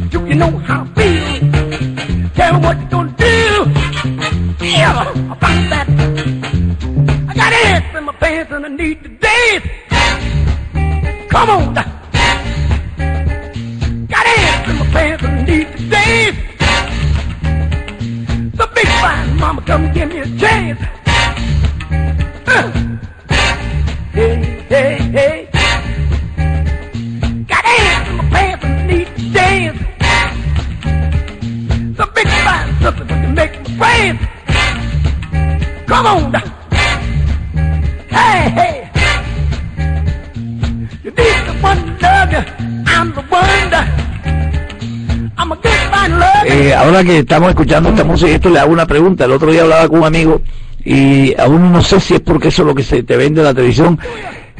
[0.09, 1.25] Do you know how I feel?
[2.35, 3.65] Tell me what you gonna do.
[4.65, 5.87] Yeah, about that.
[7.27, 9.67] I got ants in my pants and I need to dance.
[11.29, 11.73] Come on.
[14.07, 16.37] Got ants in my pants and I need to dance.
[18.55, 20.92] The big fine mama come give me a chance.
[36.13, 36.33] On.
[38.09, 38.89] Hey, hey.
[41.03, 41.53] You need to.
[42.95, 43.23] I'm the.
[46.45, 49.25] Eh, ahora que estamos escuchando esta música, esto le hago una pregunta.
[49.25, 50.41] El otro día hablaba con un amigo
[50.83, 53.45] y aún no sé si es porque eso es lo que se te vende en
[53.45, 53.97] la televisión.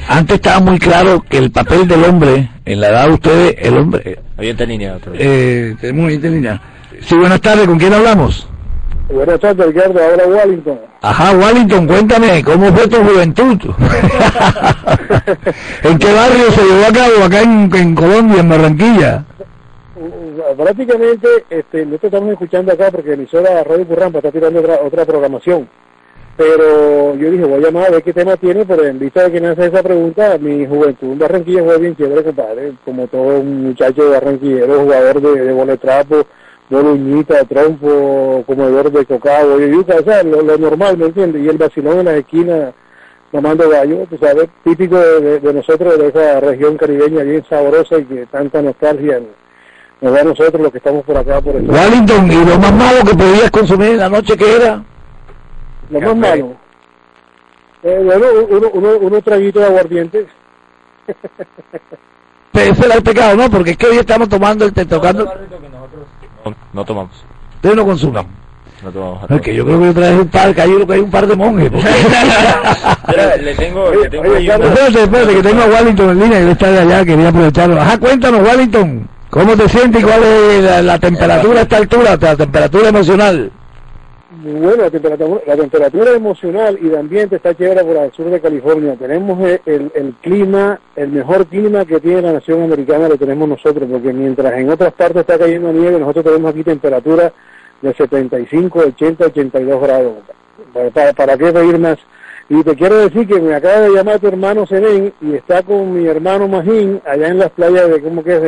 [0.08, 3.78] Antes estaba muy claro que el papel del hombre, en la edad de ustedes, el
[3.78, 4.20] hombre...
[4.38, 5.14] Oyente en línea, otro.
[5.16, 6.62] Eh, tenemos oyente en línea.
[7.02, 8.48] Sí, buenas tardes, ¿con quién hablamos?
[9.14, 10.04] Buenas tardes, Ricardo.
[10.04, 10.80] Ahora Wellington.
[11.02, 13.60] Ajá, Wellington, cuéntame, ¿cómo fue tu juventud?
[15.84, 17.24] ¿En qué barrio se llevó a cabo?
[17.26, 19.24] Acá en, en Colombia, en Barranquilla.
[19.96, 24.80] Uh, Prácticamente, este, nosotros estamos escuchando acá porque la emisora Radio Currampa está tirando otra,
[24.84, 25.70] otra programación.
[26.36, 29.32] Pero yo dije, voy a llamar a ver qué tema tiene, pero en vista de
[29.32, 32.74] que me hace esa pregunta, mi juventud en Barranquilla fue bien chévere, compadre.
[32.84, 36.26] Como todo un muchacho barranquillero, jugador de, de boletrapo,
[36.70, 41.44] boluñita, trompo, comedor de cocao, y yuca, o sea, lo, lo normal, ¿me entiendes?
[41.44, 42.74] Y el vacilón en las esquinas
[43.32, 47.98] tomando gallo, tú sabes, típico de, de- de nosotros, de esa región caribeña bien sabrosa
[47.98, 49.20] y que tanta nostalgia
[50.02, 52.74] nos da a nosotros los que estamos por acá, por el Wellington, ¿y lo más
[52.74, 54.84] malo que podías consumir en la noche que era?
[55.90, 56.56] Lo más malo.
[57.84, 60.28] Eh, bueno, uno, uno, uno traguito de aguardiente.
[62.52, 63.50] Pero ese era el pecado, ¿no?
[63.50, 65.26] Porque es que hoy estamos tomando, el, tocando...
[65.26, 65.73] No, no
[66.86, 67.12] tomamos.
[67.56, 68.26] Ustedes no consumen.
[68.84, 69.20] No tomamos.
[69.28, 71.36] Porque yo creo que yo traje un par, que hay que hay un par de
[71.36, 71.70] monjes.
[71.72, 71.88] porque-
[73.08, 76.72] Pero le tengo, le tengo Espérate, espérate, que tengo a Wellington en línea, que está
[76.72, 77.82] de allá, quería aprovecharlo.
[77.82, 82.18] Ajá, cuéntanos, Wellington, ¿cómo te sientes y cuál es la, la temperatura a esta altura,
[82.20, 83.52] la temperatura emocional?
[84.44, 88.42] Bueno, la temperatura, la temperatura emocional y de ambiente está chévere por el sur de
[88.42, 88.96] California.
[89.00, 93.88] Tenemos el, el- clima, el mejor clima que tiene la nación americana lo tenemos nosotros,
[93.90, 97.32] porque mientras en otras partes está cayendo nieve, nosotros tenemos aquí temperatura
[97.82, 100.14] de 75, 80, 82 grados.
[100.94, 101.98] ¿Para, para, qué pedir más?
[102.50, 105.94] Y te quiero decir que me acaba de llamar tu hermano Senen y está con
[105.94, 108.42] mi hermano Magín allá en las playas de, ¿cómo que es?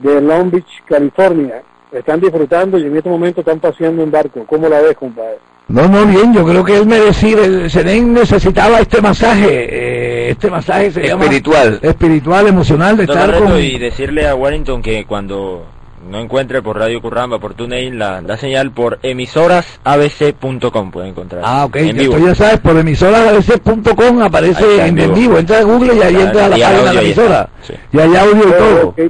[0.00, 1.62] De Long Beach, California.
[1.92, 4.44] Están disfrutando y en este momento están paseando en barco.
[4.46, 5.38] ¿Cómo la ves, compadre?
[5.68, 10.50] No, no, bien, yo creo que él merecía, el Senen necesitaba este masaje, eh, este
[10.50, 11.78] masaje se llama- Espiritual.
[11.82, 13.62] espiritual, emocional, de Don estar Barreto, con...
[13.62, 15.64] y decirle a Wellington que cuando
[16.10, 21.42] no encuentre por Radio Curramba, por TuneIn, la, la señal por emisorasabc.com puede encontrar.
[21.44, 22.16] Ah, ok, En vivo.
[22.16, 25.14] tú ya sabes, por emisorasabc.com aparece en, vivo.
[25.14, 27.48] vivo, entra a Google y ahí entra a la y página de la emisora.
[27.62, 27.74] sí.
[27.92, 28.88] Y hay audio y todo.
[28.88, 29.00] Ok,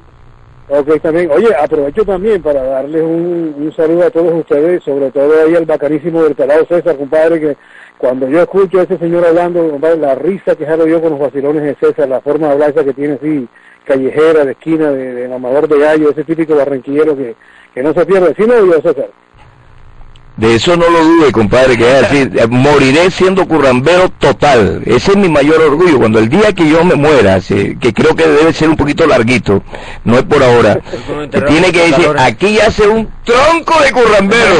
[0.80, 1.30] ok, también.
[1.30, 5.66] Oye, aprovecho también para darles un, un saludo a todos ustedes, sobre todo ahí al
[5.66, 6.34] bacanísimo del
[6.66, 7.56] César, compadre, que
[7.98, 11.20] cuando yo escucho a ese señor hablando, compadre, la risa que jalo yo con los
[11.20, 13.48] vacilones de César, la forma de hablar que tiene así,
[13.84, 17.36] callejera, de esquina, de, de amador de gallo, ese típico barranquillero que,
[17.74, 18.34] que no se pierde.
[18.36, 19.10] ¿Sí me oyó, César?
[20.36, 24.82] De eso no lo dude, compadre, que es así, moriré siendo currambero total.
[24.86, 25.98] Ese es mi mayor orgullo.
[25.98, 29.62] Cuando el día que yo me muera, que creo que debe ser un poquito larguito,
[30.04, 30.80] no es por ahora,
[31.30, 34.54] que tiene que decir, aquí yace un tronco de currambero.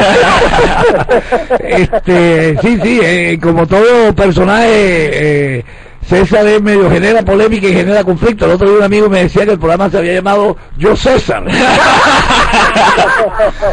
[1.61, 5.65] este, sí, sí, eh, como todo personaje, eh,
[6.07, 8.45] César es medio genera polémica y genera conflicto.
[8.45, 11.45] El otro día un amigo me decía que el programa se había llamado Yo César.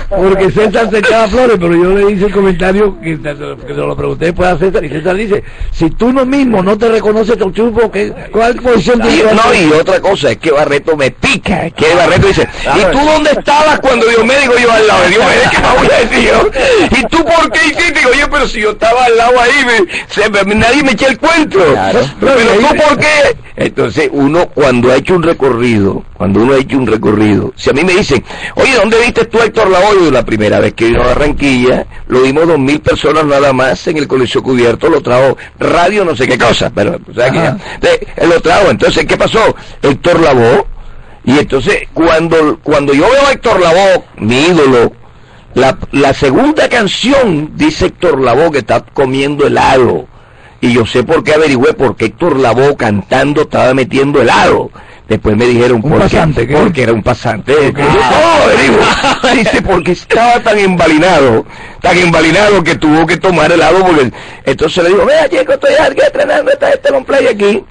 [0.09, 3.95] Porque César se echaba flores, pero yo le hice el comentario que, que se lo
[3.95, 7.51] pregunté después a César y César dice, si tú no mismo no te reconoces tu
[7.51, 9.35] chupo, ¿qué, ¿cuál posición llevas?
[9.35, 12.99] no, y otra cosa, es que Barreto me pica, es que Barreto dice, ¿y tú
[12.99, 14.99] dónde estabas cuando Diomedes digo yo al lado?
[15.09, 16.97] ¿Qué me voy a decir yo?
[16.99, 17.99] ¿Y tú por qué hiciste?
[17.99, 21.07] Digo yo, pero si yo estaba al lado ahí, me- se- me- nadie me echa
[21.07, 21.59] el cuento.
[22.19, 22.33] Pero
[22.69, 23.37] tú por qué?
[23.55, 27.73] Entonces uno cuando ha hecho un recorrido, cuando uno ha hecho un recorrido, si a
[27.73, 28.23] mí me dicen,
[28.55, 30.11] oye, ¿dónde viste tú a Héctor Lavoe?
[30.11, 33.97] La primera vez que vino a Barranquilla, lo vimos dos mil personas nada más en
[33.97, 37.57] el colegio cubierto, lo trajo radio no sé qué cosa, pero o sea que ya-
[37.81, 38.69] de- él lo trajo.
[38.69, 39.55] Entonces, ¿qué pasó?
[39.81, 40.65] Héctor Lavoe,
[41.25, 44.93] y entonces cuando, cuando yo veo a Héctor Lavoe, mi ídolo,
[45.53, 50.07] la, la segunda canción dice Héctor Lavoe que está comiendo helado.
[50.61, 54.69] Y yo sé por qué averigüé, porque Héctor Lavoe cantando estaba metiendo helado.
[55.09, 56.55] Después me dijeron Un por pasante, ¿qué?
[56.55, 57.73] porque era un pasante.
[57.73, 58.79] No, averiguo.
[59.35, 61.45] Dice, porque estaba tan embalinado,
[61.81, 63.83] tan embalinado que tuvo que tomar helado.
[63.83, 64.11] Porque...
[64.45, 67.63] Entonces le digo, vea, chico, estoy aquí entrenando esta, este long play aquí.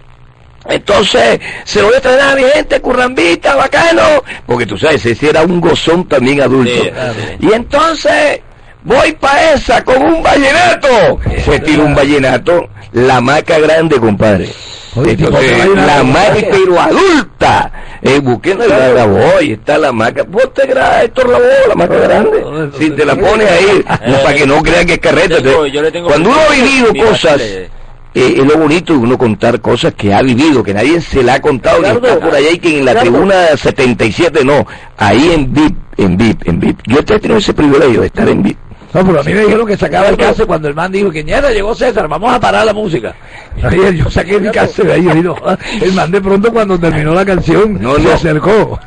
[0.68, 4.24] Entonces, se lo voy a traer a mi gente, currambita, bacano.
[4.45, 6.82] Porque tú sabes, ese era un gozón también adulto.
[6.82, 6.91] Sí.
[7.39, 8.41] Y entonces,
[8.82, 11.20] voy pa' esa con un vallenato.
[11.45, 14.51] Se tira un vallenato, la maca grande, compadre.
[14.99, 15.30] Oye, Entonces, tipo,
[15.64, 15.86] vallenato.
[15.86, 17.72] la maca, pero adulta.
[18.03, 20.22] Eh, busquen la grabó y está la maca.
[20.24, 21.38] Vos te grabas Héctor la
[21.68, 22.70] la maca grande.
[22.78, 25.42] Si te la pones ahí, no, para que no crean que es carreta.
[25.42, 27.68] tengo- te- yo le tengo Cuando uno ha vivido cosas, eh,
[28.14, 31.40] es lo bonito de uno contar cosas que ha vivido, que nadie se la ha
[31.40, 35.76] contado, que está por allá y que en la tribuna 77 no, ahí en VIP,
[35.96, 36.80] en VIP, en VIP.
[36.86, 38.59] Yo he tenido ese privilegio de estar en VIP.
[38.95, 41.22] No, pero a mí me dijeron que sacaba el cassette cuando el man dijo que
[41.22, 43.14] ñera llegó César, vamos a parar la música.
[43.62, 44.49] Ayer yo saqué de
[44.93, 48.78] ahí, yo digo, ah, el man de pronto cuando terminó la canción No, se acercó.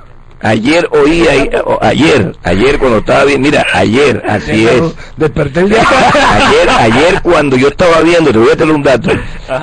[0.44, 1.24] Ayer oí,
[1.66, 4.82] o- ayer, ayer cuando estaba bien, mira, ayer, así es.
[5.16, 5.84] Desperté el día.
[6.34, 9.12] Ayer, ayer cuando yo estaba viendo, te voy a tener un dato.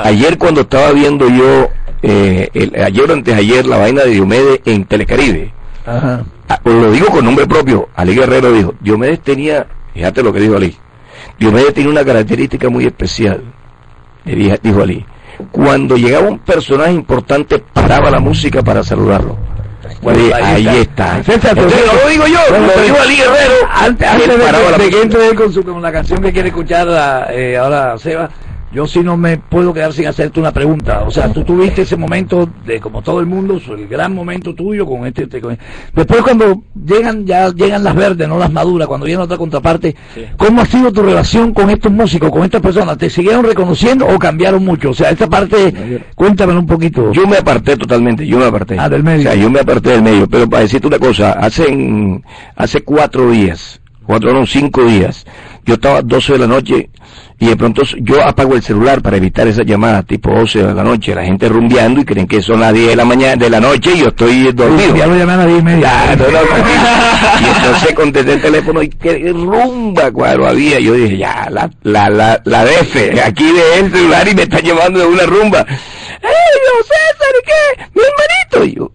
[0.05, 1.69] Ayer cuando estaba viendo yo,
[2.03, 5.53] eh, el- ayer o antes ayer, la vaina de Diomedes en Telecaribe.
[5.85, 6.23] Ajá.
[6.49, 7.89] Ah, lo digo con nombre propio.
[7.97, 9.67] Ali Guerrero dijo, Diomedes tenía,
[9.99, 10.77] fíjate lo que dijo Ali,
[11.41, 13.43] Diomedes tiene una característica muy especial,
[14.25, 15.05] dijo Ali.
[15.51, 19.37] Cuando llegaba un personaje importante, paraba la música para saludarlo.
[20.01, 21.21] Bueno, Oye, ahí está.
[21.27, 23.55] Pero Entonces, no lo digo yo, Bueno, lo digo Ali Guerrero.
[23.73, 26.49] Antes, antes de, que, de que entre él con, su, con la canción que quiere
[26.49, 28.31] escuchar eh, ahora Seba,
[28.73, 31.03] yo sí no me puedo quedar sin hacerte una pregunta.
[31.07, 34.85] O sea, tú tuviste ese momento de, como todo el mundo, el gran momento tuyo
[34.87, 35.23] con este...
[35.23, 35.59] este- con-
[35.95, 39.97] Después cuando llegan ya llegan las verdes, no las maduras, cuando viene otra contraparte,
[40.37, 42.99] ¿cómo ha sido tu relación con estos músicos, con estas personas?
[42.99, 44.91] ¿Te siguieron reconociendo o cambiaron mucho?
[44.91, 47.13] O sea, esta parte, cuéntamelo un poquito.
[47.13, 48.77] Yo me aparté totalmente, yo me aparté.
[48.79, 49.21] Ah, del medio.
[49.21, 50.29] O sea, yo me aparté del medio.
[50.29, 52.23] Pero para decirte una cosa, hace, en-
[52.55, 55.27] hace cuatro días, cuatro no, cinco días,
[55.65, 56.91] yo estaba a 12 de la noche
[57.41, 60.83] y de pronto yo apago el celular para evitar esas llamadas tipo 11 de la
[60.83, 63.61] noche, la gente rumbeando y creen que son las 10 de la mañana, de la
[63.61, 64.97] noche y yo estoy dormido.
[64.97, 65.81] Ya lo llaman a las diez y media.
[65.81, 66.81] Ya, no, no, tranquilo.
[67.41, 70.81] y entonces contesté el teléfono y qué rumba cuadro había.
[70.81, 74.59] Yo dije, ya, la, la, la, la DF, aquí de el celular y me está
[74.59, 75.61] llevando de una rumba.
[75.61, 77.85] ¡Ey, don César, ¿y qué?
[77.95, 78.65] Mi hermanito.
[78.65, 78.91] Y yo,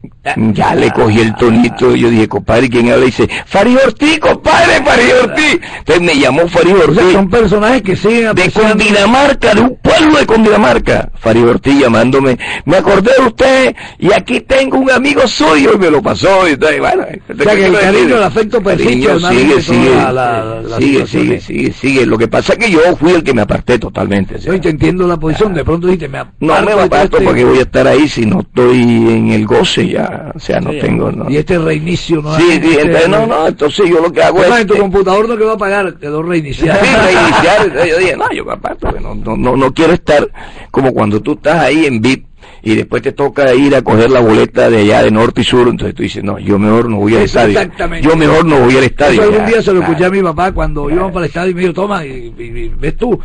[0.54, 1.96] ya le cogí el tonito.
[1.96, 3.04] Yo dije, compadre, ¿quién habla?
[3.04, 5.60] Y dice, Farid Ortiz, compadre, Farid Ortiz.
[5.80, 7.12] Entonces me llamó Farid O sea, Ortiz.
[7.14, 11.10] son personajes que siguen De Cundinamarca, de un pueblo de Cundinamarca.
[11.20, 15.90] Farid Ortiz llamándome, me acordé de usted y aquí tengo un amigo suyo y me
[15.90, 16.48] lo pasó.
[16.48, 20.78] Y bueno, O sea, que el cariño, el afecto persiste, sigue, sigue, la- la- la
[20.78, 22.06] sigue, sigue, sigue, sigue.
[22.06, 24.36] Lo que pasa es que yo fui el que me aparté totalmente.
[24.36, 26.76] o sea, Yo te entiendo la posición, de pronto dijiste, me no aparto me de
[26.76, 30.13] todo aparto este- porque voy a estar ahí si no estoy en el goce ya.
[30.36, 31.12] O sea, no Sí, tengo...
[31.12, 31.30] No.
[31.30, 32.36] Y este reinicio, ¿no?
[32.38, 34.62] Sí, sí, entonces, no, no, entonces yo lo que hago Además, es...
[34.64, 36.80] en tu computador no quedó a pagar, quedó reiniciar.
[36.80, 37.88] Sí, reiniciar.
[37.88, 40.28] Yo dije, no, yo me aparto, porque no, no, no, no quiero estar
[40.72, 42.26] como cuando tú estás ahí en VIP
[42.62, 45.68] y después te toca ir a coger la boleta de allá de norte y sur,
[45.68, 47.60] entonces tú dices, no, yo mejor no voy al estadio.
[47.60, 48.08] exactamente.
[48.08, 49.14] Yo mejor no voy al estadio.
[49.22, 49.92] Eso algún ya, día se lo claro.
[49.94, 52.44] escuché a mi papá cuando íbamos para el estadio y me dijo, toma, y, y-
[52.44, 53.20] y ves tú.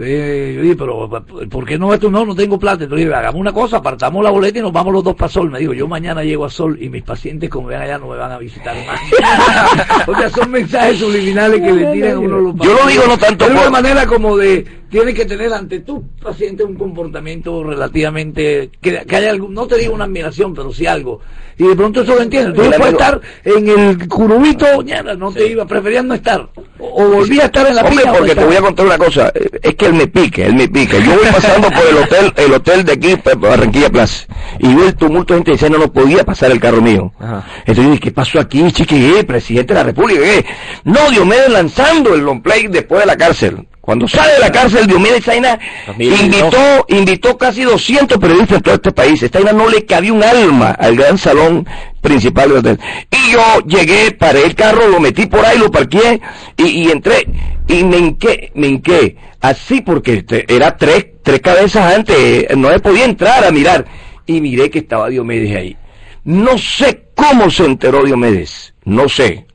[0.00, 1.08] Eh, yo dije, pero
[1.50, 2.10] ¿por qué no ves tú?
[2.10, 2.84] No, no tengo plata.
[2.84, 5.50] Entonces dije, hagamos una cosa, apartamos la boleta y nos vamos los dos para Sol.
[5.50, 8.16] Me dijo, yo mañana llego a Sol y mis pacientes, como vean allá, no me
[8.16, 9.00] van a visitar más.
[10.08, 13.18] o sea, son mensajes subliminales que le tiran a uno los Yo lo digo no
[13.18, 17.62] tanto Es una por- manera como de, tienes que tener ante tu paciente un comportamiento
[17.62, 21.20] relativamente, que, que haya algún, no te digo una admiración, pero sí algo.
[21.58, 22.54] Y de pronto eso lo entiendes.
[22.54, 26.48] Tú puedes estar en el curubito, ñara, no te iba, preferías no estar.
[26.78, 28.98] O, o volví a estar en la Hombre, o porque te voy a contar una
[28.98, 31.02] cosa, eh, es que él me pique, él me pique.
[31.02, 34.26] Yo voy pasando por el hotel, el hotel de aquí, pa- Barranquilla Plaza,
[34.60, 37.12] y veo el tumulto de gente diciendo no podía pasar el carro mío.
[37.20, 39.12] Entonces yo dije, ¿qué pasó aquí, chiqui?
[39.14, 39.24] ¿Qué?
[39.24, 40.46] Presidente de la República, ¿qué?
[40.84, 43.66] No, Diomedes lanzando el long play después de la cárcel.
[43.88, 46.20] Cuando sale de la cárcel, Diomedes Zaina 2002.
[46.20, 49.30] invitó, invitó casi 200 periodistas en todo este país.
[49.32, 51.66] Vaina no le cabía un alma al gran salón
[52.02, 52.80] principal del hotel.
[53.10, 56.20] Y yo llegué, paré el carro, lo metí por ahí, lo parqué
[56.58, 57.26] y, y entré.
[57.66, 59.16] Y me hinqué, me hinqué.
[59.40, 63.86] Así porque este, era tres, tres cabezas antes, no me podía entrar a mirar.
[64.26, 65.78] Y miré que estaba Diomedes ahí.
[66.24, 69.47] No sé cómo se enteró Diomedes, no sé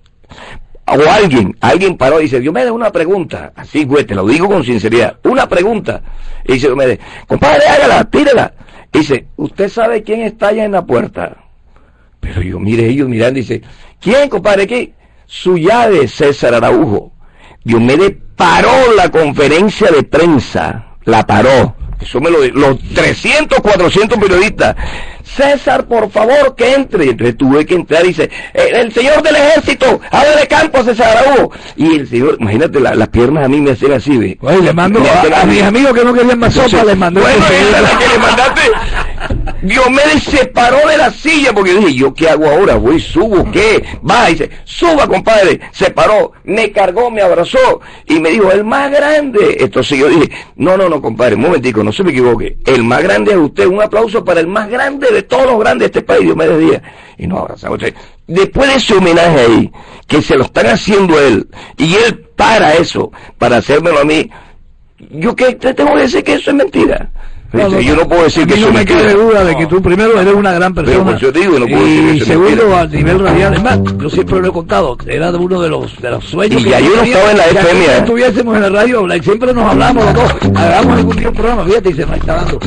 [0.86, 4.64] o alguien, alguien paró y dice, Diomedes, una pregunta, así güey, te lo digo con
[4.64, 6.02] sinceridad, una pregunta,
[6.46, 8.54] y dice Diomedes, compadre, hágala, tírala,
[8.92, 11.38] y dice, ¿usted sabe quién está allá en la puerta?
[12.20, 13.62] Pero yo mire ellos mirando y dice,
[14.00, 14.94] ¿quién, compadre, qué?
[15.26, 17.12] Su llave, César Araujo.
[17.64, 24.76] Diomedes paró la conferencia de prensa, la paró, eso me lo los 300, 400 periodistas.
[25.24, 27.06] César, por favor, que entre.
[27.10, 31.18] Entonces tuve que entrar y dice, "Eh, el señor del ejército, habla de campo, César
[31.18, 31.52] Araújo.
[31.76, 34.38] Y el señor, imagínate, la- las piernas a mí me hacían así, ve.
[34.42, 37.82] Oye, le mando a, mis amigos que no querían más sopa, Entonces, les Bueno, esa
[37.82, 38.62] la que le mandaste.
[39.62, 42.76] Diomedes se paró de la silla porque yo dije, ¿yo qué hago ahora?
[42.76, 43.82] Voy, subo, ¿qué?
[44.08, 45.60] Va, y dice, suba, compadre.
[45.72, 49.58] Se paró, me cargó, me abrazó y me dijo, el más grande.
[49.60, 52.58] Entonces yo dije, no, no, no, compadre, un momentico, no se me equivoque.
[52.66, 53.68] El más grande es usted.
[53.68, 56.82] Un aplauso para el más grande de todos los grandes de este país, Diomedes Díaz.
[57.18, 57.80] Y nos abrazamos.
[58.28, 59.72] Después de ese homenaje ahí,
[60.08, 61.48] que se lo están haciendo él,
[61.78, 64.30] y él para eso, para hacérmelo a mí,
[65.12, 67.12] yo que te tengo que decir que eso es mentira.
[67.54, 69.00] No, yo no puedo decir que no me mentira.
[69.02, 71.68] cabe duda de que tú primero eres una gran Pero persona pues yo digo, no
[71.68, 72.82] puedo decir que y segundo mentira.
[72.82, 76.10] a nivel radial es más yo siempre lo he contado era uno de los de
[76.12, 77.98] los sueños Y que ya yo no estaba en la que FM, aquí ¿eh?
[78.00, 81.90] estuviésemos en la radio siempre nos hablamos los dos hagamos algún día un programa fíjate
[81.90, 82.60] y se nos está dando eh,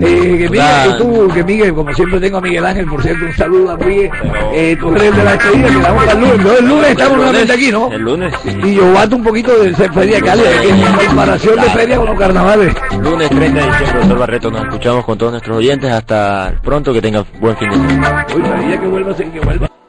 [0.00, 0.92] que Miguel Claro.
[0.98, 3.76] que tú que Miguel como siempre tengo a Miguel Ángel por cierto un saludo a
[3.76, 4.10] Miguel
[4.52, 5.48] eh, tú eres el de la que
[5.80, 6.52] damos el lunes ¿no?
[6.58, 7.92] el lunes estamos nuevamente aquí ¿no?
[7.92, 8.34] El lunes.
[8.64, 12.06] y yo bato un poquito de esa feria Cali que es comparación de feria con
[12.06, 15.92] los carnavales Lunes 30 de diciembre, doctor Barreto, nos escuchamos con todos nuestros oyentes.
[15.92, 18.26] Hasta pronto, que tengan buen fin de semana.
[18.34, 19.81] Uy, que que vuelva.